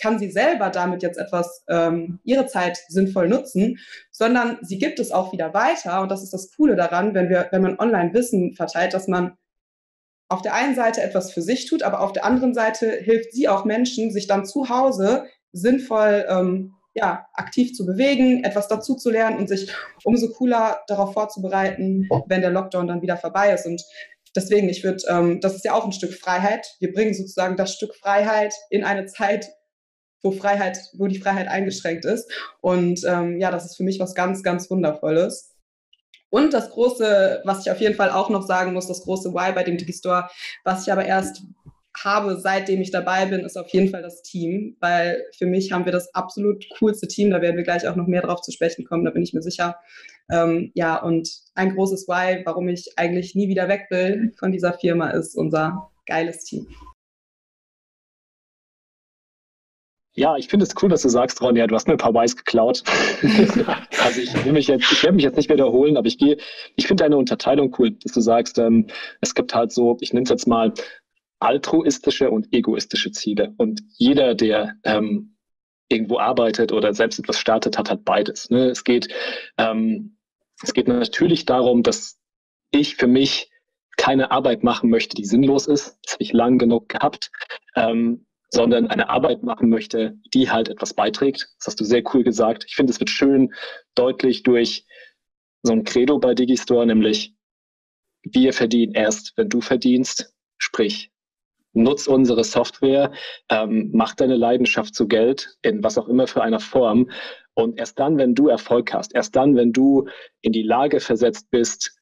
kann 0.00 0.18
sie 0.18 0.30
selber 0.30 0.68
damit 0.70 1.02
jetzt 1.02 1.18
etwas, 1.18 1.64
ähm, 1.68 2.18
ihre 2.24 2.46
Zeit 2.46 2.78
sinnvoll 2.88 3.28
nutzen, 3.28 3.78
sondern 4.10 4.58
sie 4.62 4.78
gibt 4.78 4.98
es 4.98 5.12
auch 5.12 5.32
wieder 5.32 5.54
weiter. 5.54 6.02
Und 6.02 6.10
das 6.10 6.22
ist 6.22 6.32
das 6.32 6.54
Coole 6.54 6.76
daran, 6.76 7.14
wenn 7.14 7.28
wir, 7.28 7.48
wenn 7.52 7.62
man 7.62 7.78
online 7.78 8.12
Wissen 8.12 8.54
verteilt, 8.54 8.92
dass 8.92 9.08
man 9.08 9.36
auf 10.32 10.42
der 10.42 10.54
einen 10.54 10.74
Seite 10.74 11.02
etwas 11.02 11.32
für 11.32 11.42
sich 11.42 11.66
tut, 11.66 11.82
aber 11.82 12.00
auf 12.00 12.12
der 12.12 12.24
anderen 12.24 12.54
Seite 12.54 12.90
hilft 12.90 13.32
sie 13.32 13.48
auch 13.48 13.64
Menschen, 13.64 14.10
sich 14.10 14.26
dann 14.26 14.44
zu 14.44 14.68
Hause 14.68 15.26
sinnvoll 15.52 16.26
ähm, 16.28 16.74
ja, 16.94 17.26
aktiv 17.34 17.74
zu 17.74 17.86
bewegen, 17.86 18.44
etwas 18.44 18.68
dazu 18.68 18.94
zu 18.94 19.10
lernen 19.10 19.38
und 19.38 19.48
sich 19.48 19.70
umso 20.04 20.30
cooler 20.30 20.80
darauf 20.86 21.12
vorzubereiten, 21.12 22.08
wenn 22.26 22.42
der 22.42 22.50
Lockdown 22.50 22.86
dann 22.86 23.02
wieder 23.02 23.16
vorbei 23.16 23.52
ist. 23.52 23.66
Und 23.66 23.82
deswegen, 24.36 24.68
ich 24.68 24.84
würde, 24.84 25.02
ähm, 25.08 25.40
das 25.40 25.54
ist 25.54 25.64
ja 25.64 25.74
auch 25.74 25.84
ein 25.84 25.92
Stück 25.92 26.12
Freiheit. 26.12 26.76
Wir 26.80 26.92
bringen 26.92 27.14
sozusagen 27.14 27.56
das 27.56 27.74
Stück 27.74 27.94
Freiheit 27.94 28.54
in 28.70 28.84
eine 28.84 29.06
Zeit, 29.06 29.50
wo 30.22 30.32
Freiheit, 30.32 30.78
wo 30.94 31.06
die 31.06 31.18
Freiheit 31.18 31.48
eingeschränkt 31.48 32.04
ist. 32.04 32.30
Und 32.60 33.02
ähm, 33.06 33.38
ja, 33.38 33.50
das 33.50 33.64
ist 33.64 33.76
für 33.76 33.84
mich 33.84 33.98
was 33.98 34.14
ganz, 34.14 34.42
ganz 34.42 34.70
Wundervolles. 34.70 35.51
Und 36.32 36.54
das 36.54 36.70
große, 36.70 37.42
was 37.44 37.60
ich 37.60 37.70
auf 37.70 37.78
jeden 37.78 37.94
Fall 37.94 38.08
auch 38.08 38.30
noch 38.30 38.40
sagen 38.40 38.72
muss, 38.72 38.86
das 38.86 39.02
große 39.02 39.34
Why 39.34 39.52
bei 39.52 39.64
dem 39.64 39.76
Digistore, 39.76 40.30
was 40.64 40.86
ich 40.86 40.90
aber 40.92 41.04
erst 41.04 41.42
habe, 42.02 42.40
seitdem 42.40 42.80
ich 42.80 42.90
dabei 42.90 43.26
bin, 43.26 43.40
ist 43.40 43.58
auf 43.58 43.68
jeden 43.68 43.90
Fall 43.90 44.00
das 44.00 44.22
Team, 44.22 44.78
weil 44.80 45.22
für 45.36 45.44
mich 45.44 45.72
haben 45.72 45.84
wir 45.84 45.92
das 45.92 46.14
absolut 46.14 46.64
coolste 46.78 47.06
Team. 47.06 47.30
Da 47.30 47.42
werden 47.42 47.58
wir 47.58 47.64
gleich 47.64 47.86
auch 47.86 47.96
noch 47.96 48.06
mehr 48.06 48.22
drauf 48.22 48.40
zu 48.40 48.50
sprechen 48.50 48.86
kommen, 48.86 49.04
da 49.04 49.10
bin 49.10 49.22
ich 49.22 49.34
mir 49.34 49.42
sicher. 49.42 49.76
Ähm, 50.30 50.72
ja, 50.74 50.96
und 51.02 51.28
ein 51.54 51.74
großes 51.74 52.08
Why, 52.08 52.40
warum 52.46 52.66
ich 52.68 52.94
eigentlich 52.96 53.34
nie 53.34 53.48
wieder 53.48 53.68
weg 53.68 53.88
will 53.90 54.32
von 54.38 54.52
dieser 54.52 54.72
Firma, 54.72 55.10
ist 55.10 55.36
unser 55.36 55.90
geiles 56.06 56.44
Team. 56.44 56.66
Ja, 60.14 60.36
ich 60.36 60.48
finde 60.48 60.64
es 60.64 60.74
cool, 60.82 60.90
dass 60.90 61.02
du 61.02 61.08
sagst, 61.08 61.40
Ronja, 61.40 61.66
du 61.66 61.74
hast 61.74 61.88
mir 61.88 61.94
ein 61.94 61.98
paar 61.98 62.12
Weiß 62.12 62.36
geklaut. 62.36 62.82
also 64.02 64.20
ich 64.20 64.44
will 64.44 64.52
mich 64.52 64.66
jetzt, 64.66 64.92
ich 64.92 65.02
werde 65.02 65.14
mich 65.16 65.24
jetzt 65.24 65.36
nicht 65.36 65.48
wiederholen, 65.48 65.96
aber 65.96 66.06
ich 66.06 66.18
gehe, 66.18 66.36
ich 66.76 66.86
finde 66.86 67.04
deine 67.04 67.16
Unterteilung 67.16 67.74
cool, 67.78 67.92
dass 67.92 68.12
du 68.12 68.20
sagst, 68.20 68.58
ähm, 68.58 68.88
es 69.22 69.34
gibt 69.34 69.54
halt 69.54 69.72
so, 69.72 69.96
ich 70.00 70.12
nenne 70.12 70.24
es 70.24 70.30
jetzt 70.30 70.46
mal 70.46 70.74
altruistische 71.38 72.30
und 72.30 72.52
egoistische 72.52 73.10
Ziele. 73.10 73.54
Und 73.56 73.80
jeder, 73.96 74.34
der 74.34 74.74
ähm, 74.84 75.36
irgendwo 75.88 76.18
arbeitet 76.18 76.72
oder 76.72 76.92
selbst 76.92 77.18
etwas 77.18 77.38
startet, 77.38 77.78
hat 77.78 77.88
halt 77.88 78.04
beides. 78.04 78.50
Ne? 78.50 78.66
Es 78.66 78.84
geht, 78.84 79.08
ähm, 79.56 80.18
es 80.62 80.74
geht 80.74 80.88
natürlich 80.88 81.46
darum, 81.46 81.82
dass 81.82 82.18
ich 82.70 82.96
für 82.96 83.06
mich 83.06 83.50
keine 83.96 84.30
Arbeit 84.30 84.62
machen 84.62 84.90
möchte, 84.90 85.16
die 85.16 85.24
sinnlos 85.24 85.66
ist. 85.66 85.98
Das 86.04 86.14
habe 86.14 86.22
ich 86.22 86.32
lang 86.32 86.58
genug 86.58 86.88
gehabt. 86.90 87.30
Ähm, 87.76 88.26
sondern 88.52 88.88
eine 88.88 89.08
Arbeit 89.08 89.42
machen 89.42 89.70
möchte, 89.70 90.18
die 90.34 90.50
halt 90.50 90.68
etwas 90.68 90.92
beiträgt. 90.92 91.48
Das 91.58 91.68
hast 91.68 91.80
du 91.80 91.84
sehr 91.84 92.02
cool 92.12 92.22
gesagt. 92.22 92.66
Ich 92.68 92.74
finde, 92.74 92.92
es 92.92 93.00
wird 93.00 93.08
schön 93.08 93.54
deutlich 93.94 94.42
durch 94.42 94.86
so 95.62 95.72
ein 95.72 95.84
Credo 95.84 96.18
bei 96.18 96.34
Digistore, 96.34 96.86
nämlich 96.86 97.34
wir 98.22 98.52
verdienen 98.52 98.92
erst, 98.92 99.32
wenn 99.36 99.48
du 99.48 99.62
verdienst. 99.62 100.34
Sprich, 100.58 101.10
nutz 101.72 102.06
unsere 102.06 102.44
Software, 102.44 103.12
ähm, 103.48 103.90
mach 103.94 104.14
deine 104.14 104.36
Leidenschaft 104.36 104.94
zu 104.94 105.08
Geld 105.08 105.56
in 105.62 105.82
was 105.82 105.96
auch 105.96 106.08
immer 106.08 106.26
für 106.26 106.42
einer 106.42 106.60
Form. 106.60 107.10
Und 107.54 107.78
erst 107.78 107.98
dann, 107.98 108.18
wenn 108.18 108.34
du 108.34 108.48
Erfolg 108.48 108.92
hast, 108.92 109.14
erst 109.14 109.34
dann, 109.34 109.56
wenn 109.56 109.72
du 109.72 110.08
in 110.42 110.52
die 110.52 110.62
Lage 110.62 111.00
versetzt 111.00 111.50
bist, 111.50 111.98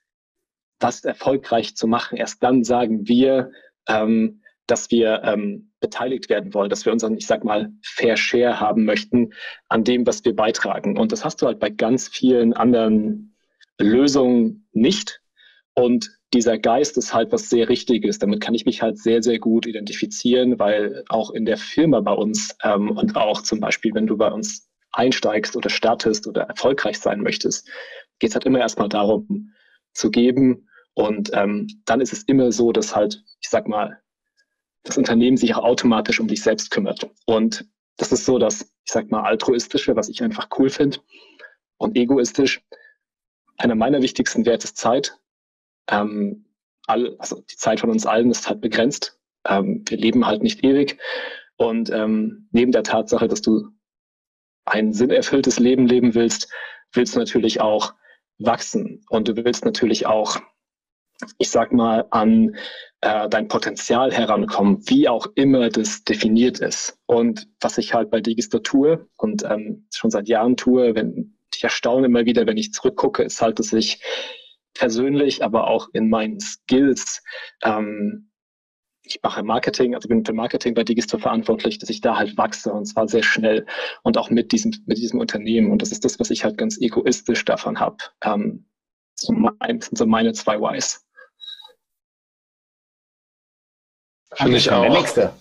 das 0.80 1.04
erfolgreich 1.04 1.76
zu 1.76 1.87
machen, 1.87 2.19
erst 2.19 2.42
dann 2.42 2.64
sagen 2.64 3.07
wir, 3.07 3.52
ähm, 3.88 4.42
dass 4.71 4.91
wir 4.91 5.23
ähm, 5.25 5.73
beteiligt 5.81 6.29
werden 6.29 6.55
wollen, 6.55 6.71
dass 6.71 6.85
wir 6.85 6.93
unseren, 6.93 7.17
ich 7.17 7.27
sag 7.27 7.45
mal, 7.45 7.73
Fair 7.83 8.17
Share 8.17 8.61
haben 8.61 8.85
möchten 8.85 9.33
an 9.69 9.85
dem, 9.85 10.07
was 10.07 10.25
wir 10.25 10.35
beitragen. 10.35 10.99
Und 10.99 11.12
das 11.12 11.25
hast 11.25 11.43
du 11.43 11.47
halt 11.47 11.59
bei 11.59 11.71
ganz 11.71 12.09
vielen 12.09 12.53
anderen 12.53 13.37
Lösungen 13.79 14.69
nicht. 14.73 15.21
Und 15.75 16.11
dieser 16.33 16.59
Geist 16.59 16.97
ist 16.97 17.12
halt 17.12 17.33
was 17.33 17.49
sehr 17.49 17.69
Richtiges. 17.69 18.19
Damit 18.19 18.41
kann 18.41 18.55
ich 18.55 18.67
mich 18.67 18.83
halt 18.83 18.99
sehr, 18.99 19.23
sehr 19.23 19.39
gut 19.39 19.67
identifizieren, 19.67 20.59
weil 20.59 21.05
auch 21.09 21.31
in 21.31 21.45
der 21.45 21.57
Firma 21.57 22.00
bei 22.00 22.12
uns 22.12 22.57
ähm, 22.62 22.91
und 22.91 23.17
auch 23.17 23.43
zum 23.43 23.61
Beispiel, 23.61 23.93
wenn 23.95 24.07
du 24.07 24.17
bei 24.17 24.31
uns 24.31 24.69
einsteigst 24.93 25.57
oder 25.57 25.71
startest 25.71 26.27
oder 26.27 26.43
erfolgreich 26.43 26.99
sein 26.99 27.21
möchtest, 27.21 27.69
geht 28.19 28.31
es 28.31 28.35
halt 28.35 28.45
immer 28.45 28.61
erstmal 28.61 28.89
darum, 28.89 29.53
zu 29.95 30.11
geben. 30.11 30.69
Und 30.95 31.31
ähm, 31.33 31.67
dann 31.87 32.00
ist 32.00 32.12
es 32.12 32.25
immer 32.25 32.53
so, 32.53 32.73
dass 32.73 32.95
halt, 32.95 33.23
ich 33.41 33.49
sag 33.49 33.67
mal, 33.67 34.00
das 34.83 34.97
Unternehmen 34.97 35.37
sich 35.37 35.55
auch 35.55 35.65
automatisch 35.65 36.21
um 36.21 36.29
dich 36.29 36.43
selbst 36.43 36.71
kümmert. 36.71 37.11
Und 37.27 37.67
das 37.97 38.13
ist 38.13 38.25
so 38.25 38.39
das, 38.39 38.63
ich 38.63 38.93
sag 38.93 39.11
mal, 39.11 39.23
altruistische, 39.23 39.95
was 39.97 40.09
ich 40.09 40.23
einfach 40.23 40.49
cool 40.59 40.71
finde. 40.71 40.99
Und 41.77 41.97
egoistisch, 41.97 42.63
einer 43.59 43.75
meiner 43.75 44.03
wichtigsten 44.03 44.47
Werte 44.47 44.65
ist 44.65 44.77
Zeit. 44.77 45.19
Ähm, 45.91 46.47
all, 46.87 47.17
also 47.19 47.43
die 47.43 47.57
Zeit 47.57 47.81
von 47.81 47.91
uns 47.91 48.07
allen 48.07 48.31
ist 48.31 48.49
halt 48.49 48.61
begrenzt. 48.61 49.19
ähm, 49.47 49.85
wir 49.87 49.99
leben 49.99 50.27
halt 50.27 50.43
nicht 50.43 50.65
ewig. 50.65 50.99
Und 51.57 51.91
ähm, 51.91 52.49
neben 52.53 52.73
der 52.73 52.83
Tatsache, 52.83 53.29
dass 53.29 53.43
du 53.43 53.69
ein 54.65 54.93
sinnerfülltes 54.93 55.59
Leben 55.59 55.87
leben 55.87 56.15
willst, 56.15 56.51
willst 56.93 57.15
du 57.15 57.19
natürlich 57.19 57.61
auch 57.61 57.95
wachsen 58.39 59.05
und 59.11 59.29
du 59.29 59.37
willst 59.37 59.65
natürlich 59.65 60.07
auch, 60.07 60.39
ich 61.39 61.51
sag 61.51 61.73
mal, 61.73 62.07
an 62.11 62.57
äh, 63.02 63.28
dein 63.28 63.49
Potenzial 63.49 64.12
herankommen, 64.12 64.83
wie 64.88 65.09
auch 65.09 65.26
immer 65.35 65.71
das 65.71 66.04
definiert 66.04 66.61
ist. 66.61 66.99
Und 67.07 67.49
was 67.61 67.78
ich 67.78 67.95
halt 67.95 68.11
bei 68.11 68.21
Digista 68.21 68.59
tue 68.59 69.09
und 69.16 69.45
ähm, 69.45 69.87
schon 69.92 70.11
seit 70.11 70.28
Jahren 70.28 70.57
tue, 70.57 70.95
wenn 70.95 71.37
ich 71.54 71.64
erstaune 71.64 72.07
immer 72.07 72.25
wieder, 72.25 72.47
wenn 72.47 72.57
ich 72.57 72.73
zurückgucke, 72.73 73.23
ist 73.23 73.42
halt, 73.42 73.59
dass 73.59 73.73
ich 73.73 74.02
persönlich, 74.75 75.42
aber 75.45 75.69
auch 75.69 75.88
in 75.92 76.09
meinen 76.09 76.40
Skills 76.40 77.23
ähm, 77.62 78.30
ich 79.11 79.21
mache 79.23 79.42
Marketing, 79.42 79.95
also 79.95 80.09
bin 80.09 80.25
für 80.25 80.33
Marketing 80.33 80.75
bei 80.75 80.85
Digistore 80.85 81.23
verantwortlich, 81.23 81.78
dass 81.78 81.90
ich 81.90 82.00
da 82.00 82.16
halt 82.16 82.37
wachse 82.37 82.73
und 82.73 82.87
zwar 82.87 83.09
sehr 83.09 83.23
schnell 83.23 83.66
und 84.02 84.16
auch 84.16 84.30
mit 84.30 84.52
diesem, 84.52 84.73
mit 84.87 84.99
diesem 84.99 85.19
Unternehmen. 85.19 85.71
Und 85.71 85.83
das 85.83 85.90
ist 85.90 86.04
das, 86.04 86.21
was 86.21 86.30
ich 86.30 86.45
halt 86.45 86.57
ganz 86.57 86.80
egoistisch 86.80 87.45
davon 87.45 87.80
habe. 87.80 87.97
Ähm, 88.23 88.66
so 89.14 89.33
mein, 89.33 89.80
so 89.80 90.07
meine 90.07 90.33
zwei 90.33 90.61
Whys. 90.61 91.04
Finde 94.35 94.57
ich 94.57 94.71
auch. 94.71 94.83
Der 94.83 94.91
nächste. 94.91 95.33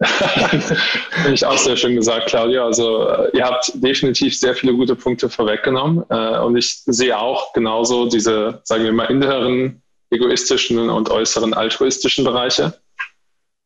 Finde 0.00 1.32
ich 1.34 1.44
auch 1.44 1.58
sehr 1.58 1.76
schön 1.76 1.96
gesagt, 1.96 2.28
Claudia. 2.28 2.64
Also 2.64 3.08
äh, 3.08 3.36
ihr 3.36 3.44
habt 3.44 3.72
definitiv 3.74 4.38
sehr 4.38 4.54
viele 4.54 4.74
gute 4.74 4.94
Punkte 4.94 5.28
vorweggenommen. 5.28 6.04
Äh, 6.08 6.38
und 6.38 6.56
ich 6.56 6.82
sehe 6.86 7.18
auch 7.18 7.52
genauso 7.52 8.08
diese, 8.08 8.60
sagen 8.62 8.84
wir 8.84 8.92
mal, 8.92 9.06
inneren 9.06 9.82
egoistischen 10.10 10.88
und 10.88 11.10
äußeren 11.10 11.52
altruistischen 11.52 12.24
Bereiche. 12.24 12.78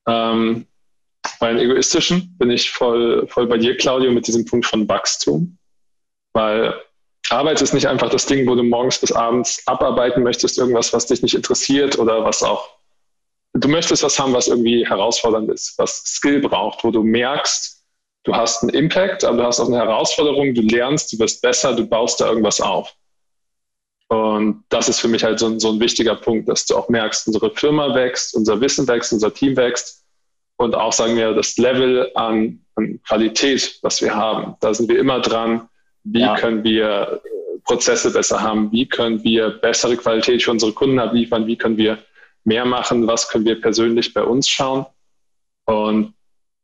Ähm, 0.09 0.66
bei 1.38 1.52
den 1.52 1.59
egoistischen 1.59 2.37
bin 2.38 2.50
ich 2.50 2.71
voll, 2.71 3.26
voll 3.28 3.47
bei 3.47 3.59
dir, 3.59 3.76
Claudio, 3.76 4.11
mit 4.11 4.26
diesem 4.26 4.45
Punkt 4.45 4.66
von 4.66 4.88
Wachstum. 4.88 5.59
Weil 6.33 6.75
Arbeit 7.28 7.61
ist 7.61 7.75
nicht 7.75 7.88
einfach 7.88 8.09
das 8.09 8.26
Ding, 8.26 8.49
wo 8.49 8.54
du 8.54 8.62
morgens 8.62 8.99
bis 8.99 9.12
abends 9.12 9.62
abarbeiten 9.66 10.23
möchtest, 10.23 10.59
irgendwas, 10.59 10.92
was 10.92 11.07
dich 11.07 11.23
nicht 11.23 11.35
interessiert 11.35 11.99
oder 11.99 12.25
was 12.25 12.42
auch. 12.42 12.69
Du 13.54 13.68
möchtest 13.68 14.02
was 14.02 14.18
haben, 14.18 14.32
was 14.32 14.49
irgendwie 14.49 14.87
herausfordernd 14.87 15.50
ist, 15.50 15.78
was 15.78 16.02
Skill 16.04 16.40
braucht, 16.40 16.85
wo 16.85 16.90
du 16.90 17.02
merkst, 17.02 17.85
du 18.25 18.35
hast 18.35 18.62
einen 18.62 18.71
Impact, 18.71 19.25
aber 19.25 19.37
du 19.37 19.44
hast 19.44 19.61
auch 19.61 19.68
eine 19.68 19.76
Herausforderung, 19.76 20.54
du 20.54 20.62
lernst, 20.62 21.12
du 21.12 21.18
wirst 21.18 21.42
besser, 21.42 21.75
du 21.75 21.87
baust 21.87 22.21
da 22.21 22.28
irgendwas 22.28 22.61
auf. 22.61 22.94
Und 24.09 24.64
das 24.68 24.88
ist 24.88 25.00
für 25.00 25.09
mich 25.09 25.25
halt 25.25 25.38
so 25.38 25.47
ein, 25.47 25.59
so 25.59 25.71
ein 25.71 25.80
wichtiger 25.80 26.14
Punkt, 26.14 26.49
dass 26.49 26.66
du 26.66 26.76
auch 26.76 26.88
merkst, 26.88 27.26
unsere 27.26 27.50
Firma 27.50 27.94
wächst, 27.94 28.35
unser 28.35 28.61
Wissen 28.61 28.87
wächst, 28.87 29.12
unser 29.12 29.32
Team 29.32 29.56
wächst 29.56 30.04
und 30.56 30.75
auch, 30.75 30.92
sagen 30.92 31.16
wir, 31.16 31.32
das 31.35 31.56
Level 31.56 32.11
an, 32.14 32.61
an 32.75 33.00
Qualität, 33.06 33.78
was 33.82 34.02
wir 34.02 34.14
haben. 34.14 34.54
Da 34.61 34.75
sind 34.75 34.88
wir 34.88 34.99
immer 34.99 35.21
dran. 35.21 35.68
Wie 36.04 36.21
ja. 36.21 36.37
können 36.37 36.62
wir 36.64 37.23
Prozesse 37.64 38.12
besser 38.12 38.42
haben? 38.42 38.71
Wie 38.73 38.87
können 38.87 39.23
wir 39.25 39.50
bessere 39.50 39.97
Qualität 39.97 40.42
für 40.42 40.50
unsere 40.50 40.73
Kunden 40.73 40.99
abliefern? 40.99 41.47
Wie 41.47 41.56
können 41.56 41.76
wir 41.76 41.99
mehr 42.44 42.64
machen? 42.64 43.06
Was 43.06 43.28
können 43.28 43.44
wir 43.44 43.61
persönlich 43.61 44.14
bei 44.14 44.22
uns 44.22 44.49
schauen? 44.49 44.87
Und 45.64 46.14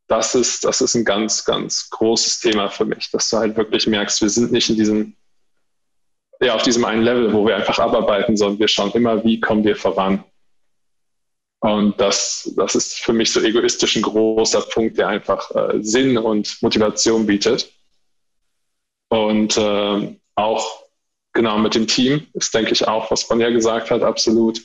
das 0.08 0.34
ist, 0.34 0.64
das 0.64 0.80
ist 0.80 0.94
ein 0.94 1.04
ganz, 1.04 1.44
ganz 1.44 1.90
großes 1.90 2.40
Thema 2.40 2.68
für 2.68 2.84
mich, 2.84 3.10
dass 3.10 3.28
du 3.30 3.36
halt 3.36 3.56
wirklich 3.56 3.86
merkst, 3.86 4.22
wir 4.22 4.30
sind 4.30 4.52
nicht 4.52 4.70
in 4.70 4.76
diesem 4.76 5.16
ja, 6.40 6.54
auf 6.54 6.62
diesem 6.62 6.84
einen 6.84 7.02
Level, 7.02 7.32
wo 7.32 7.46
wir 7.46 7.56
einfach 7.56 7.78
abarbeiten, 7.78 8.36
sondern 8.36 8.58
wir 8.58 8.68
schauen 8.68 8.92
immer, 8.92 9.24
wie 9.24 9.40
kommen 9.40 9.64
wir 9.64 9.76
voran. 9.76 10.24
Und 11.60 12.00
das, 12.00 12.52
das 12.56 12.76
ist 12.76 13.00
für 13.00 13.12
mich 13.12 13.32
so 13.32 13.40
egoistisch 13.40 13.96
ein 13.96 14.02
großer 14.02 14.60
Punkt, 14.62 14.96
der 14.96 15.08
einfach 15.08 15.50
äh, 15.54 15.82
Sinn 15.82 16.16
und 16.16 16.62
Motivation 16.62 17.26
bietet. 17.26 17.72
Und 19.08 19.56
äh, 19.56 20.16
auch 20.36 20.84
genau 21.32 21.58
mit 21.58 21.74
dem 21.74 21.88
Team 21.88 22.28
ist, 22.34 22.54
denke 22.54 22.72
ich, 22.72 22.86
auch, 22.86 23.10
was 23.10 23.28
Ronja 23.28 23.50
gesagt 23.50 23.90
hat, 23.90 24.02
absolut 24.02 24.60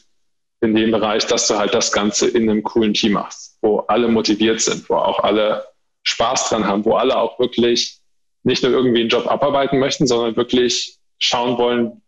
in 0.64 0.74
dem 0.74 0.92
Bereich, 0.92 1.28
dass 1.28 1.48
du 1.48 1.56
halt 1.56 1.74
das 1.74 1.92
Ganze 1.92 2.28
in 2.28 2.50
einem 2.50 2.64
coolen 2.64 2.94
Team 2.94 3.14
machst, 3.14 3.58
wo 3.62 3.80
alle 3.80 4.08
motiviert 4.08 4.62
sind, 4.62 4.90
wo 4.90 4.96
auch 4.96 5.20
alle 5.20 5.66
Spaß 6.04 6.50
dran 6.50 6.66
haben, 6.66 6.86
wo 6.86 6.96
alle 6.96 7.18
auch 7.18 7.38
wirklich 7.40 8.00
nicht 8.44 8.64
nur 8.64 8.72
irgendwie 8.72 9.02
einen 9.02 9.10
Job 9.10 9.28
abarbeiten 9.28 9.80
möchten, 9.80 10.08
sondern 10.08 10.36
wirklich 10.36 10.98
schauen 11.18 11.58
wollen, 11.58 12.02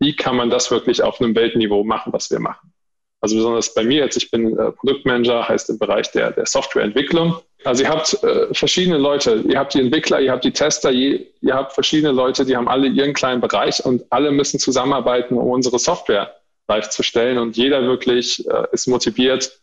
wie 0.00 0.14
kann 0.14 0.36
man 0.36 0.50
das 0.50 0.70
wirklich 0.70 1.02
auf 1.02 1.20
einem 1.20 1.34
Weltniveau 1.34 1.84
machen, 1.84 2.12
was 2.12 2.30
wir 2.30 2.40
machen. 2.40 2.72
Also 3.20 3.34
besonders 3.34 3.74
bei 3.74 3.82
mir 3.82 4.04
jetzt, 4.04 4.16
ich 4.16 4.30
bin 4.30 4.56
äh, 4.56 4.70
Produktmanager, 4.72 5.48
heißt 5.48 5.70
im 5.70 5.78
Bereich 5.78 6.10
der, 6.12 6.30
der 6.30 6.46
Softwareentwicklung. 6.46 7.36
Also 7.64 7.82
ihr 7.82 7.88
habt 7.88 8.22
äh, 8.22 8.54
verschiedene 8.54 8.96
Leute, 8.96 9.44
ihr 9.48 9.58
habt 9.58 9.74
die 9.74 9.80
Entwickler, 9.80 10.20
ihr 10.20 10.30
habt 10.30 10.44
die 10.44 10.52
Tester, 10.52 10.90
je, 10.90 11.26
ihr 11.40 11.54
habt 11.54 11.72
verschiedene 11.72 12.12
Leute, 12.12 12.44
die 12.44 12.56
haben 12.56 12.68
alle 12.68 12.86
ihren 12.86 13.14
kleinen 13.14 13.40
Bereich 13.40 13.84
und 13.84 14.04
alle 14.10 14.30
müssen 14.30 14.60
zusammenarbeiten, 14.60 15.36
um 15.36 15.50
unsere 15.50 15.80
Software 15.80 16.37
live 16.68 16.88
zu 16.90 17.02
stellen 17.02 17.38
und 17.38 17.56
jeder 17.56 17.82
wirklich 17.82 18.46
äh, 18.48 18.66
ist 18.72 18.86
motiviert, 18.86 19.60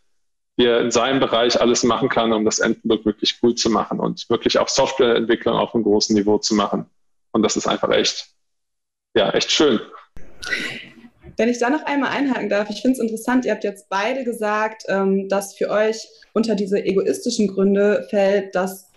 wie 0.56 0.66
er 0.66 0.80
in 0.80 0.90
seinem 0.90 1.20
Bereich 1.20 1.60
alles 1.60 1.82
machen 1.84 2.08
kann, 2.08 2.32
um 2.32 2.44
das 2.44 2.58
Endprodukt 2.58 3.06
wirklich 3.06 3.38
cool 3.42 3.54
zu 3.54 3.70
machen 3.70 4.00
und 4.00 4.28
wirklich 4.30 4.58
auch 4.58 4.68
Softwareentwicklung 4.68 5.54
auf 5.54 5.74
einem 5.74 5.84
großen 5.84 6.16
Niveau 6.16 6.38
zu 6.38 6.54
machen. 6.54 6.86
Und 7.32 7.42
das 7.42 7.56
ist 7.56 7.66
einfach 7.66 7.90
echt 7.90 8.36
ja, 9.16 9.30
echt 9.30 9.50
schön. 9.50 9.80
Wenn 11.38 11.48
ich 11.48 11.58
da 11.58 11.70
noch 11.70 11.84
einmal 11.84 12.10
einhaken 12.10 12.50
darf, 12.50 12.68
ich 12.70 12.82
finde 12.82 12.96
es 12.96 13.02
interessant, 13.02 13.44
ihr 13.44 13.52
habt 13.52 13.64
jetzt 13.64 13.88
beide 13.88 14.24
gesagt, 14.24 14.84
ähm, 14.88 15.28
dass 15.28 15.56
für 15.56 15.70
euch 15.70 16.06
unter 16.34 16.54
diese 16.54 16.84
egoistischen 16.84 17.48
Gründe 17.48 18.06
fällt, 18.10 18.54
dass 18.54 18.90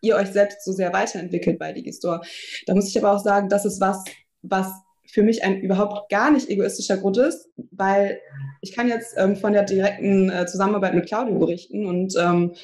ihr 0.00 0.16
euch 0.16 0.28
selbst 0.28 0.64
so 0.64 0.72
sehr 0.72 0.92
weiterentwickelt 0.92 1.60
bei 1.60 1.72
Digistore. 1.72 2.22
Da 2.66 2.74
muss 2.74 2.88
ich 2.88 2.98
aber 2.98 3.12
auch 3.12 3.22
sagen, 3.22 3.48
das 3.48 3.64
ist 3.64 3.80
was, 3.80 4.04
was 4.42 4.68
für 5.12 5.22
mich 5.22 5.44
ein 5.44 5.60
überhaupt 5.60 6.08
gar 6.08 6.30
nicht 6.30 6.48
egoistischer 6.48 6.96
Grund 6.96 7.18
ist, 7.18 7.50
weil 7.70 8.18
ich 8.62 8.74
kann 8.74 8.88
jetzt 8.88 9.14
ähm, 9.18 9.36
von 9.36 9.52
der 9.52 9.64
direkten 9.64 10.30
äh, 10.30 10.46
Zusammenarbeit 10.46 10.94
mit 10.94 11.06
Claudio 11.06 11.38
berichten 11.38 11.84
und 11.84 12.14
ähm, 12.18 12.54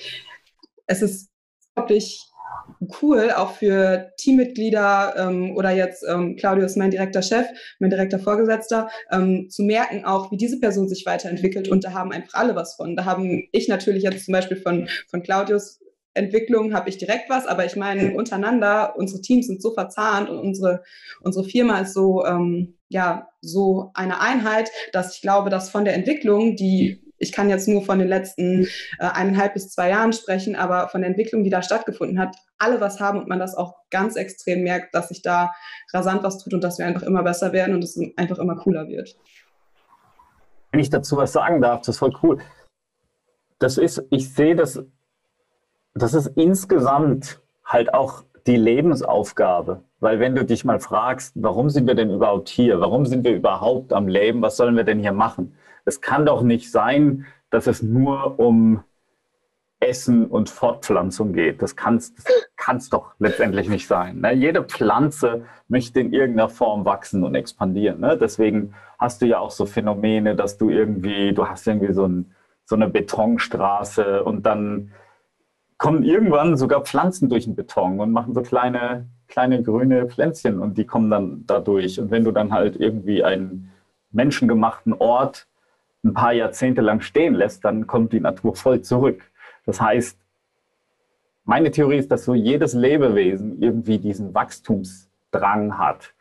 es 0.86 1.02
ist 1.02 1.28
wirklich 1.76 2.24
cool, 3.02 3.32
auch 3.36 3.52
für 3.52 4.12
Teammitglieder 4.16 5.14
ähm, 5.18 5.56
oder 5.56 5.72
jetzt 5.72 6.02
ähm, 6.08 6.36
Claudio 6.36 6.64
ist 6.64 6.78
mein 6.78 6.90
direkter 6.90 7.20
Chef, 7.20 7.46
mein 7.80 7.90
direkter 7.90 8.18
Vorgesetzter, 8.18 8.88
ähm, 9.10 9.50
zu 9.50 9.62
merken 9.62 10.06
auch, 10.06 10.32
wie 10.32 10.38
diese 10.38 10.58
Person 10.58 10.88
sich 10.88 11.04
weiterentwickelt 11.04 11.68
und 11.68 11.84
da 11.84 11.92
haben 11.92 12.12
einfach 12.12 12.32
alle 12.32 12.54
was 12.54 12.76
von. 12.76 12.96
Da 12.96 13.04
haben 13.04 13.46
ich 13.52 13.68
natürlich 13.68 14.04
jetzt 14.04 14.24
zum 14.24 14.32
Beispiel 14.32 14.56
von, 14.56 14.88
von 15.10 15.22
Claudius 15.22 15.80
Entwicklung 16.18 16.74
habe 16.74 16.88
ich 16.88 16.98
direkt 16.98 17.30
was, 17.30 17.46
aber 17.46 17.64
ich 17.64 17.76
meine 17.76 18.14
untereinander, 18.14 18.94
unsere 18.96 19.20
Teams 19.20 19.46
sind 19.46 19.62
so 19.62 19.72
verzahnt 19.72 20.28
und 20.28 20.38
unsere, 20.38 20.82
unsere 21.22 21.44
Firma 21.44 21.80
ist 21.80 21.94
so, 21.94 22.24
ähm, 22.24 22.74
ja, 22.88 23.28
so 23.40 23.90
eine 23.94 24.20
Einheit, 24.20 24.70
dass 24.92 25.14
ich 25.14 25.22
glaube, 25.22 25.50
dass 25.50 25.70
von 25.70 25.84
der 25.84 25.94
Entwicklung, 25.94 26.56
die 26.56 27.02
ich 27.18 27.32
kann 27.32 27.50
jetzt 27.50 27.68
nur 27.68 27.82
von 27.82 27.98
den 27.98 28.08
letzten 28.08 28.64
äh, 28.98 29.06
eineinhalb 29.12 29.54
bis 29.54 29.70
zwei 29.70 29.90
Jahren 29.90 30.12
sprechen, 30.12 30.56
aber 30.56 30.88
von 30.88 31.00
der 31.00 31.10
Entwicklung, 31.10 31.44
die 31.44 31.50
da 31.50 31.62
stattgefunden 31.62 32.18
hat, 32.18 32.36
alle 32.58 32.80
was 32.80 33.00
haben 33.00 33.18
und 33.18 33.28
man 33.28 33.38
das 33.38 33.54
auch 33.54 33.74
ganz 33.90 34.16
extrem 34.16 34.62
merkt, 34.62 34.94
dass 34.94 35.08
sich 35.08 35.22
da 35.22 35.52
rasant 35.92 36.22
was 36.22 36.38
tut 36.38 36.54
und 36.54 36.62
dass 36.62 36.78
wir 36.78 36.86
einfach 36.86 37.02
immer 37.02 37.22
besser 37.22 37.52
werden 37.52 37.74
und 37.74 37.84
es 37.84 37.98
einfach 38.16 38.38
immer 38.38 38.56
cooler 38.56 38.88
wird. 38.88 39.16
Wenn 40.70 40.80
ich 40.80 40.90
dazu 40.90 41.16
was 41.16 41.32
sagen 41.32 41.60
darf, 41.60 41.80
das 41.80 41.88
ist 41.96 41.98
voll 41.98 42.16
cool. 42.22 42.38
Das 43.58 43.78
ist, 43.78 44.04
ich 44.10 44.32
sehe 44.32 44.54
das, 44.54 44.80
das 45.94 46.14
ist 46.14 46.28
insgesamt 46.36 47.40
halt 47.64 47.92
auch 47.94 48.24
die 48.46 48.56
Lebensaufgabe. 48.56 49.82
Weil 50.00 50.20
wenn 50.20 50.34
du 50.34 50.44
dich 50.44 50.64
mal 50.64 50.80
fragst, 50.80 51.34
warum 51.36 51.70
sind 51.70 51.86
wir 51.86 51.94
denn 51.94 52.10
überhaupt 52.10 52.48
hier? 52.48 52.80
Warum 52.80 53.04
sind 53.04 53.24
wir 53.24 53.34
überhaupt 53.34 53.92
am 53.92 54.08
Leben? 54.08 54.42
Was 54.42 54.56
sollen 54.56 54.76
wir 54.76 54.84
denn 54.84 55.00
hier 55.00 55.12
machen? 55.12 55.54
Es 55.84 56.00
kann 56.00 56.24
doch 56.24 56.42
nicht 56.42 56.70
sein, 56.70 57.26
dass 57.50 57.66
es 57.66 57.82
nur 57.82 58.38
um 58.38 58.84
Essen 59.80 60.26
und 60.26 60.50
Fortpflanzung 60.50 61.32
geht. 61.32 61.62
Das 61.62 61.76
kann 61.76 61.96
es 61.96 62.90
doch 62.90 63.12
letztendlich 63.18 63.68
nicht 63.68 63.86
sein. 63.86 64.20
Ne? 64.20 64.32
Jede 64.32 64.64
Pflanze 64.64 65.44
möchte 65.68 66.00
in 66.00 66.12
irgendeiner 66.12 66.48
Form 66.48 66.84
wachsen 66.84 67.22
und 67.24 67.34
expandieren. 67.34 68.00
Ne? 68.00 68.16
Deswegen 68.16 68.74
hast 68.98 69.22
du 69.22 69.26
ja 69.26 69.38
auch 69.38 69.50
so 69.52 69.66
Phänomene, 69.66 70.34
dass 70.34 70.58
du 70.58 70.70
irgendwie, 70.70 71.32
du 71.32 71.48
hast 71.48 71.66
irgendwie 71.66 71.92
so, 71.92 72.06
ein, 72.06 72.34
so 72.64 72.74
eine 72.74 72.88
Betonstraße 72.88 74.24
und 74.24 74.46
dann 74.46 74.92
kommen 75.78 76.02
irgendwann 76.02 76.56
sogar 76.56 76.82
Pflanzen 76.82 77.28
durch 77.28 77.44
den 77.44 77.54
Beton 77.54 78.00
und 78.00 78.10
machen 78.10 78.34
so 78.34 78.42
kleine, 78.42 79.06
kleine 79.28 79.62
grüne 79.62 80.08
Pflänzchen 80.08 80.58
und 80.58 80.76
die 80.76 80.84
kommen 80.84 81.08
dann 81.08 81.44
da 81.46 81.60
durch. 81.60 82.00
Und 82.00 82.10
wenn 82.10 82.24
du 82.24 82.32
dann 82.32 82.52
halt 82.52 82.76
irgendwie 82.76 83.22
einen 83.22 83.70
menschengemachten 84.10 84.92
Ort 84.92 85.46
ein 86.04 86.14
paar 86.14 86.32
Jahrzehnte 86.32 86.80
lang 86.80 87.00
stehen 87.00 87.34
lässt, 87.34 87.64
dann 87.64 87.86
kommt 87.86 88.12
die 88.12 88.20
Natur 88.20 88.56
voll 88.56 88.82
zurück. 88.82 89.22
Das 89.66 89.80
heißt, 89.80 90.18
meine 91.44 91.70
Theorie 91.70 91.96
ist, 91.96 92.10
dass 92.10 92.24
so 92.24 92.34
jedes 92.34 92.74
Lebewesen 92.74 93.62
irgendwie 93.62 93.98
diesen 93.98 94.34
Wachstumsdrang 94.34 95.78
hat 95.78 96.14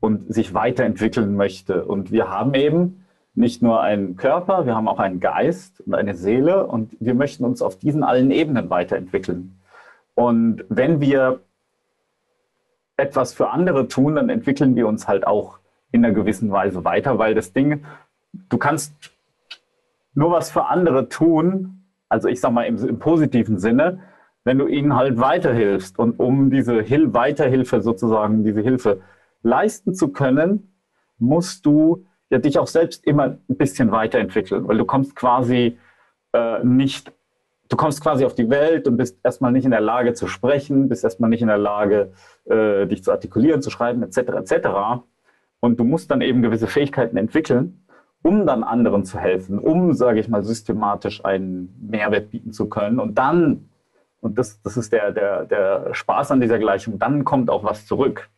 und 0.00 0.32
sich 0.32 0.54
weiterentwickeln 0.54 1.36
möchte. 1.36 1.84
Und 1.84 2.10
wir 2.10 2.28
haben 2.30 2.54
eben 2.54 3.01
nicht 3.34 3.62
nur 3.62 3.80
einen 3.80 4.16
Körper, 4.16 4.66
wir 4.66 4.74
haben 4.74 4.88
auch 4.88 4.98
einen 4.98 5.20
Geist 5.20 5.80
und 5.80 5.94
eine 5.94 6.14
Seele 6.14 6.66
und 6.66 6.96
wir 7.00 7.14
möchten 7.14 7.44
uns 7.44 7.62
auf 7.62 7.78
diesen 7.78 8.02
allen 8.02 8.30
Ebenen 8.30 8.68
weiterentwickeln. 8.68 9.58
Und 10.14 10.64
wenn 10.68 11.00
wir 11.00 11.40
etwas 12.96 13.32
für 13.32 13.50
andere 13.50 13.88
tun, 13.88 14.16
dann 14.16 14.28
entwickeln 14.28 14.76
wir 14.76 14.86
uns 14.86 15.08
halt 15.08 15.26
auch 15.26 15.58
in 15.90 16.04
einer 16.04 16.14
gewissen 16.14 16.50
Weise 16.50 16.84
weiter, 16.84 17.18
weil 17.18 17.34
das 17.34 17.52
Ding, 17.52 17.84
du 18.48 18.58
kannst 18.58 18.94
nur 20.14 20.30
was 20.30 20.50
für 20.50 20.66
andere 20.66 21.08
tun, 21.08 21.84
also 22.08 22.28
ich 22.28 22.40
sage 22.40 22.54
mal 22.54 22.64
im, 22.64 22.76
im, 22.86 22.98
positiven 22.98 23.58
Sinne, 23.58 24.00
wenn 24.44 24.58
du 24.58 24.66
ihnen 24.66 24.94
halt 24.94 25.18
weiterhilfst. 25.18 25.98
Und 25.98 26.20
um 26.20 26.50
diese 26.50 26.82
Hil 26.82 27.14
Weiterhilfe 27.14 27.80
sozusagen, 27.80 28.44
diese 28.44 28.60
Hilfe 28.60 29.00
leisten 29.42 29.94
zu 29.94 30.08
können, 30.08 30.74
musst 31.18 31.64
du 31.64 32.04
ja 32.32 32.38
dich 32.38 32.58
auch 32.58 32.66
selbst 32.66 33.06
immer 33.06 33.24
ein 33.24 33.56
bisschen 33.56 33.92
weiterentwickeln, 33.92 34.66
weil 34.66 34.78
du 34.78 34.84
kommst 34.84 35.14
quasi 35.14 35.78
äh, 36.32 36.64
nicht, 36.64 37.12
du 37.68 37.76
kommst 37.76 38.02
quasi 38.02 38.24
auf 38.24 38.34
die 38.34 38.50
Welt 38.50 38.88
und 38.88 38.96
bist 38.96 39.18
erstmal 39.22 39.52
nicht 39.52 39.64
in 39.64 39.70
der 39.70 39.80
Lage 39.80 40.14
zu 40.14 40.26
sprechen, 40.26 40.88
bist 40.88 41.04
erstmal 41.04 41.30
nicht 41.30 41.42
in 41.42 41.48
der 41.48 41.58
Lage, 41.58 42.12
äh, 42.46 42.86
dich 42.86 43.04
zu 43.04 43.12
artikulieren, 43.12 43.62
zu 43.62 43.70
schreiben, 43.70 44.02
etc. 44.02 44.18
etc. 44.18 44.68
Und 45.60 45.78
du 45.78 45.84
musst 45.84 46.10
dann 46.10 46.22
eben 46.22 46.42
gewisse 46.42 46.66
Fähigkeiten 46.66 47.16
entwickeln 47.16 47.82
um 48.22 48.46
dann 48.46 48.62
anderen 48.62 49.04
zu 49.04 49.18
helfen, 49.18 49.58
um, 49.58 49.92
sage 49.94 50.20
ich 50.20 50.28
mal, 50.28 50.44
systematisch 50.44 51.24
einen 51.24 51.74
Mehrwert 51.80 52.30
bieten 52.30 52.52
zu 52.52 52.68
können. 52.68 53.00
Und 53.00 53.18
dann, 53.18 53.68
und 54.20 54.38
das, 54.38 54.62
das 54.62 54.76
ist 54.76 54.92
der, 54.92 55.10
der, 55.10 55.44
der 55.44 55.92
Spaß 55.92 56.30
an 56.30 56.40
dieser 56.40 56.58
Gleichung, 56.58 56.98
dann 56.98 57.24
kommt 57.24 57.50
auch 57.50 57.64
was 57.64 57.86
zurück. 57.86 58.28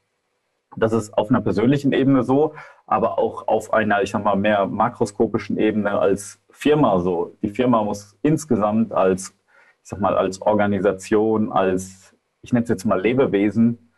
Das 0.77 0.93
ist 0.93 1.17
auf 1.17 1.31
einer 1.31 1.41
persönlichen 1.41 1.93
Ebene 1.93 2.23
so, 2.23 2.55
aber 2.87 3.19
auch 3.19 3.49
auf 3.49 3.73
einer, 3.73 4.03
ich 4.03 4.11
sag 4.11 4.25
mal, 4.25 4.37
mehr 4.37 4.67
makroskopischen 4.67 5.59
Ebene 5.59 5.99
als 5.99 6.41
Firma 6.51 6.99
so. 7.01 7.37
Die 7.43 7.49
Firma 7.49 7.83
muss 7.83 8.17
insgesamt 8.23 8.93
als, 8.93 9.35
ich 9.83 9.89
sag 9.89 10.01
mal, 10.01 10.17
als 10.17 10.43
Organisation, 10.43 11.53
als, 11.53 12.15
ich 12.43 12.53
nenne 12.53 12.65
es 12.65 12.69
jetzt 12.69 12.85
mal 12.85 13.01
Lebewesen, 13.01 13.91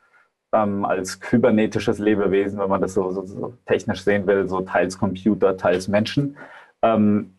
ähm, 0.52 0.84
als 0.84 1.20
kybernetisches 1.20 1.98
Lebewesen, 1.98 2.58
wenn 2.58 2.68
man 2.68 2.80
das 2.80 2.94
so, 2.94 3.10
so, 3.10 3.24
so, 3.26 3.54
technisch 3.66 4.02
sehen 4.02 4.26
will, 4.26 4.48
so 4.48 4.60
teils 4.60 4.98
Computer, 4.98 5.56
teils 5.56 5.88
Menschen. 5.88 6.36
Ähm, 6.82 7.32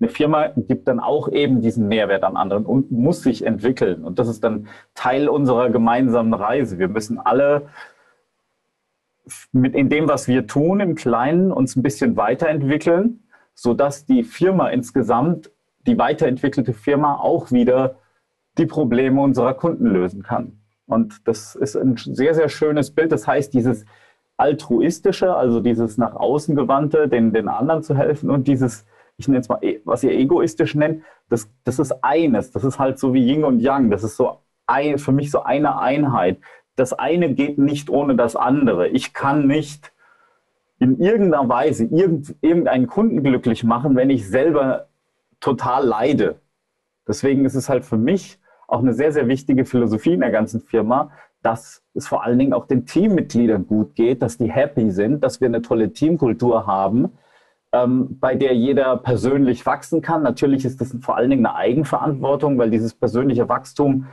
eine 0.00 0.08
Firma 0.08 0.48
gibt 0.56 0.86
dann 0.86 1.00
auch 1.00 1.28
eben 1.28 1.60
diesen 1.60 1.88
Mehrwert 1.88 2.22
an 2.22 2.36
anderen 2.36 2.64
und 2.64 2.92
muss 2.92 3.22
sich 3.22 3.44
entwickeln. 3.44 4.04
Und 4.04 4.18
das 4.18 4.28
ist 4.28 4.44
dann 4.44 4.68
Teil 4.94 5.28
unserer 5.28 5.70
gemeinsamen 5.70 6.34
Reise. 6.34 6.78
Wir 6.78 6.88
müssen 6.88 7.18
alle 7.18 7.68
mit 9.52 9.74
in 9.74 9.88
dem, 9.88 10.08
was 10.08 10.28
wir 10.28 10.46
tun, 10.46 10.80
im 10.80 10.94
Kleinen 10.94 11.52
uns 11.52 11.76
ein 11.76 11.82
bisschen 11.82 12.16
weiterentwickeln, 12.16 13.24
sodass 13.54 14.06
die 14.06 14.24
Firma 14.24 14.68
insgesamt, 14.68 15.50
die 15.86 15.98
weiterentwickelte 15.98 16.74
Firma 16.74 17.16
auch 17.16 17.50
wieder 17.50 17.96
die 18.58 18.66
Probleme 18.66 19.20
unserer 19.20 19.54
Kunden 19.54 19.86
lösen 19.86 20.22
kann. 20.22 20.60
Und 20.86 21.26
das 21.28 21.54
ist 21.54 21.76
ein 21.76 21.96
sehr, 21.96 22.34
sehr 22.34 22.48
schönes 22.48 22.90
Bild. 22.90 23.12
Das 23.12 23.26
heißt, 23.26 23.52
dieses 23.52 23.84
altruistische, 24.36 25.34
also 25.34 25.60
dieses 25.60 25.98
nach 25.98 26.14
außen 26.14 26.56
gewandte, 26.56 27.08
den, 27.08 27.32
den 27.32 27.48
anderen 27.48 27.82
zu 27.82 27.96
helfen 27.96 28.30
und 28.30 28.48
dieses, 28.48 28.86
ich 29.16 29.28
nenne 29.28 29.40
es 29.40 29.48
mal, 29.48 29.58
e, 29.62 29.80
was 29.84 30.02
ihr 30.02 30.12
egoistisch 30.12 30.74
nennt, 30.74 31.02
das, 31.28 31.50
das 31.64 31.78
ist 31.78 31.92
eines. 32.02 32.52
Das 32.52 32.64
ist 32.64 32.78
halt 32.78 32.98
so 32.98 33.12
wie 33.12 33.26
Yin 33.26 33.44
und 33.44 33.60
Yang. 33.60 33.90
Das 33.90 34.04
ist 34.04 34.16
so 34.16 34.38
ein, 34.66 34.98
für 34.98 35.12
mich 35.12 35.30
so 35.30 35.42
eine 35.42 35.78
Einheit. 35.78 36.38
Das 36.78 36.92
eine 36.92 37.34
geht 37.34 37.58
nicht 37.58 37.90
ohne 37.90 38.14
das 38.14 38.36
andere. 38.36 38.88
Ich 38.88 39.12
kann 39.12 39.46
nicht 39.46 39.92
in 40.78 41.00
irgendeiner 41.00 41.48
Weise 41.48 41.84
irgend, 41.84 42.36
irgendeinen 42.40 42.86
Kunden 42.86 43.22
glücklich 43.22 43.64
machen, 43.64 43.96
wenn 43.96 44.10
ich 44.10 44.28
selber 44.28 44.86
total 45.40 45.84
leide. 45.84 46.36
Deswegen 47.06 47.44
ist 47.44 47.56
es 47.56 47.68
halt 47.68 47.84
für 47.84 47.96
mich 47.96 48.38
auch 48.68 48.80
eine 48.80 48.92
sehr, 48.92 49.12
sehr 49.12 49.26
wichtige 49.26 49.64
Philosophie 49.64 50.12
in 50.12 50.20
der 50.20 50.30
ganzen 50.30 50.60
Firma, 50.60 51.10
dass 51.42 51.82
es 51.94 52.06
vor 52.06 52.22
allen 52.22 52.38
Dingen 52.38 52.52
auch 52.52 52.66
den 52.66 52.86
Teammitgliedern 52.86 53.66
gut 53.66 53.94
geht, 53.94 54.22
dass 54.22 54.38
die 54.38 54.50
happy 54.50 54.90
sind, 54.90 55.24
dass 55.24 55.40
wir 55.40 55.48
eine 55.48 55.62
tolle 55.62 55.92
Teamkultur 55.92 56.66
haben, 56.66 57.12
ähm, 57.72 58.18
bei 58.20 58.34
der 58.34 58.54
jeder 58.54 58.96
persönlich 58.98 59.66
wachsen 59.66 60.00
kann. 60.00 60.22
Natürlich 60.22 60.64
ist 60.64 60.80
das 60.80 60.96
vor 61.00 61.16
allen 61.16 61.30
Dingen 61.30 61.46
eine 61.46 61.56
Eigenverantwortung, 61.56 62.58
weil 62.58 62.70
dieses 62.70 62.94
persönliche 62.94 63.48
Wachstum, 63.48 64.06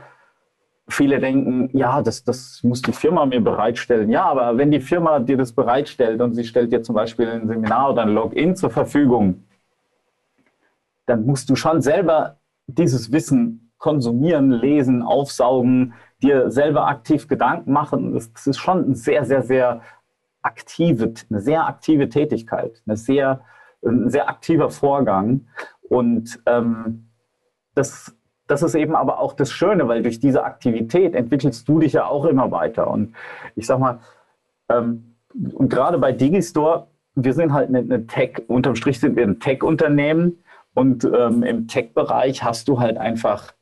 viele 0.88 1.18
denken, 1.18 1.70
ja, 1.76 2.02
das, 2.02 2.24
das 2.24 2.62
muss 2.62 2.82
die 2.82 2.92
Firma 2.92 3.26
mir 3.26 3.40
bereitstellen. 3.40 4.10
Ja, 4.10 4.24
aber 4.24 4.56
wenn 4.56 4.70
die 4.70 4.80
Firma 4.80 5.18
dir 5.18 5.36
das 5.36 5.52
bereitstellt 5.52 6.20
und 6.20 6.34
sie 6.34 6.44
stellt 6.44 6.72
dir 6.72 6.82
zum 6.82 6.94
Beispiel 6.94 7.28
ein 7.28 7.48
Seminar 7.48 7.92
oder 7.92 8.02
ein 8.02 8.14
Login 8.14 8.54
zur 8.54 8.70
Verfügung, 8.70 9.44
dann 11.06 11.26
musst 11.26 11.50
du 11.50 11.56
schon 11.56 11.82
selber 11.82 12.38
dieses 12.66 13.12
Wissen 13.12 13.72
konsumieren, 13.78 14.50
lesen, 14.50 15.02
aufsaugen, 15.02 15.94
dir 16.22 16.50
selber 16.50 16.88
aktiv 16.88 17.28
Gedanken 17.28 17.72
machen. 17.72 18.14
Das, 18.14 18.32
das 18.32 18.46
ist 18.46 18.58
schon 18.58 18.84
eine 18.84 18.94
sehr, 18.94 19.24
sehr, 19.24 19.42
sehr 19.42 19.82
aktive, 20.42 21.12
eine 21.28 21.40
sehr 21.40 21.66
aktive 21.66 22.08
Tätigkeit, 22.08 22.82
eine 22.86 22.96
sehr, 22.96 23.40
ein 23.84 24.08
sehr 24.08 24.28
aktiver 24.28 24.70
Vorgang. 24.70 25.46
Und 25.88 26.40
ähm, 26.46 27.10
das, 27.74 28.15
das 28.46 28.62
ist 28.62 28.74
eben 28.74 28.94
aber 28.94 29.18
auch 29.18 29.32
das 29.32 29.50
Schöne, 29.50 29.88
weil 29.88 30.02
durch 30.02 30.20
diese 30.20 30.44
Aktivität 30.44 31.14
entwickelst 31.14 31.68
du 31.68 31.78
dich 31.80 31.94
ja 31.94 32.06
auch 32.06 32.24
immer 32.24 32.50
weiter. 32.50 32.88
Und 32.90 33.14
ich 33.54 33.66
sag 33.66 33.78
mal, 33.78 34.00
ähm, 34.68 35.14
und 35.54 35.68
gerade 35.68 35.98
bei 35.98 36.12
Digistore, 36.12 36.86
wir 37.14 37.34
sind 37.34 37.52
halt 37.52 37.68
eine, 37.68 37.78
eine 37.78 38.06
Tech, 38.06 38.42
unterm 38.48 38.76
Strich 38.76 39.00
sind 39.00 39.16
wir 39.16 39.24
ein 39.24 39.40
Tech-Unternehmen 39.40 40.42
und 40.74 41.04
ähm, 41.04 41.42
im 41.42 41.68
Tech-Bereich 41.68 42.42
hast 42.42 42.68
du 42.68 42.78
halt 42.78 42.98
einfach 42.98 43.52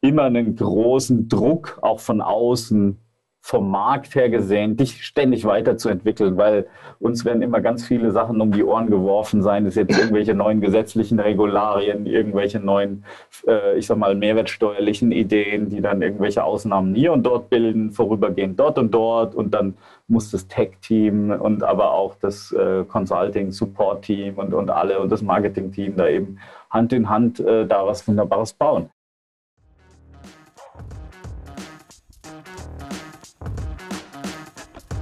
immer 0.00 0.24
einen 0.24 0.56
großen 0.56 1.28
Druck, 1.28 1.78
auch 1.82 2.00
von 2.00 2.20
außen, 2.20 2.98
vom 3.46 3.70
Markt 3.70 4.16
her 4.16 4.28
gesehen, 4.28 4.76
dich 4.76 5.06
ständig 5.06 5.44
weiterzuentwickeln, 5.44 6.36
weil 6.36 6.66
uns 6.98 7.24
werden 7.24 7.42
immer 7.42 7.60
ganz 7.60 7.86
viele 7.86 8.10
Sachen 8.10 8.40
um 8.40 8.50
die 8.50 8.64
Ohren 8.64 8.90
geworfen 8.90 9.40
sein, 9.40 9.66
es 9.66 9.76
jetzt 9.76 9.96
irgendwelche 9.96 10.34
neuen 10.34 10.60
gesetzlichen 10.60 11.20
Regularien, 11.20 12.06
irgendwelche 12.06 12.58
neuen, 12.58 13.04
äh, 13.46 13.78
ich 13.78 13.86
sag 13.86 13.98
mal, 13.98 14.16
mehrwertsteuerlichen 14.16 15.12
Ideen, 15.12 15.68
die 15.68 15.80
dann 15.80 16.02
irgendwelche 16.02 16.42
Ausnahmen 16.42 16.92
hier 16.96 17.12
und 17.12 17.22
dort 17.22 17.48
bilden, 17.48 17.92
vorübergehend 17.92 18.58
dort 18.58 18.80
und 18.80 18.92
dort 18.92 19.36
und 19.36 19.54
dann 19.54 19.76
muss 20.08 20.32
das 20.32 20.48
Tech-Team 20.48 21.30
und 21.30 21.62
aber 21.62 21.92
auch 21.92 22.16
das 22.16 22.50
äh, 22.50 22.82
Consulting-Support-Team 22.82 24.38
und, 24.38 24.54
und 24.54 24.70
alle 24.70 24.98
und 24.98 25.12
das 25.12 25.22
Marketing-Team 25.22 25.94
da 25.94 26.08
eben 26.08 26.40
Hand 26.68 26.92
in 26.92 27.08
Hand 27.08 27.38
äh, 27.38 27.64
da 27.64 27.86
was 27.86 28.08
Wunderbares 28.08 28.54
bauen. 28.54 28.90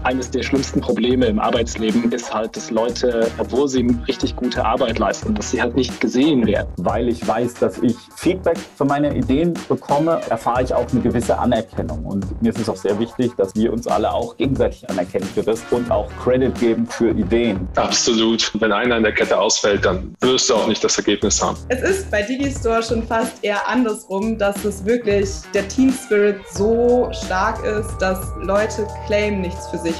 Eines 0.05 0.31
der 0.31 0.43
schlimmsten 0.43 0.81
Probleme 0.81 1.27
im 1.27 1.38
Arbeitsleben 1.38 2.12
ist 2.12 2.33
halt, 2.33 2.57
dass 2.57 2.71
Leute, 2.71 3.31
obwohl 3.38 3.69
sie 3.69 3.87
richtig 4.07 4.37
gute 4.37 4.64
Arbeit 4.64 4.99
leisten, 4.99 5.35
dass 5.35 5.51
sie 5.51 5.61
halt 5.61 5.75
nicht 5.77 6.01
gesehen 6.01 6.47
werden. 6.47 6.69
Weil 6.77 7.09
ich 7.09 7.27
weiß, 7.27 7.55
dass 7.55 7.79
ich 7.79 7.97
Feedback 8.17 8.59
für 8.77 8.85
meine 8.85 9.17
Ideen 9.17 9.55
bekomme, 9.69 10.21
erfahre 10.29 10.62
ich 10.62 10.75
auch 10.75 10.87
eine 10.93 11.01
gewisse 11.01 11.38
Anerkennung. 11.38 12.05
Und 12.05 12.43
mir 12.43 12.51
ist 12.51 12.61
es 12.61 12.69
auch 12.69 12.77
sehr 12.77 12.99
wichtig, 12.99 13.33
dass 13.37 13.55
wir 13.55 13.73
uns 13.73 13.87
alle 13.87 14.12
auch 14.12 14.37
gegenseitig 14.37 14.88
anerkennen 14.88 15.27
für 15.35 15.43
das 15.43 15.62
und 15.71 15.90
auch 15.90 16.09
Credit 16.23 16.55
geben 16.61 16.87
für 16.87 17.11
Ideen. 17.11 17.67
Absolut. 17.77 18.53
Wenn 18.61 18.73
einer 18.73 18.99
in 18.99 19.03
der 19.03 19.14
Kette 19.14 19.38
ausfällt, 19.38 19.85
dann 19.85 20.14
wirst 20.21 20.51
du 20.51 20.55
auch 20.55 20.67
nicht 20.67 20.85
das 20.85 20.99
Ergebnis 20.99 21.43
haben. 21.43 21.57
Es 21.69 21.83
ist 21.83 22.11
bei 22.11 22.23
Digistore 22.23 22.83
schon 22.83 23.03
fast 23.03 23.43
eher 23.43 23.67
andersrum, 23.67 24.38
dass 24.38 24.64
es 24.64 24.85
wirklich 24.85 25.31
der 25.55 25.67
Team 25.69 25.93
Spirit 25.93 26.37
so 26.53 27.09
stark 27.12 27.64
ist, 27.64 27.97
dass 27.99 28.19
Leute 28.43 28.87
claimen 29.07 29.40
nichts 29.40 29.67
für 29.69 29.79
sich 29.79 29.93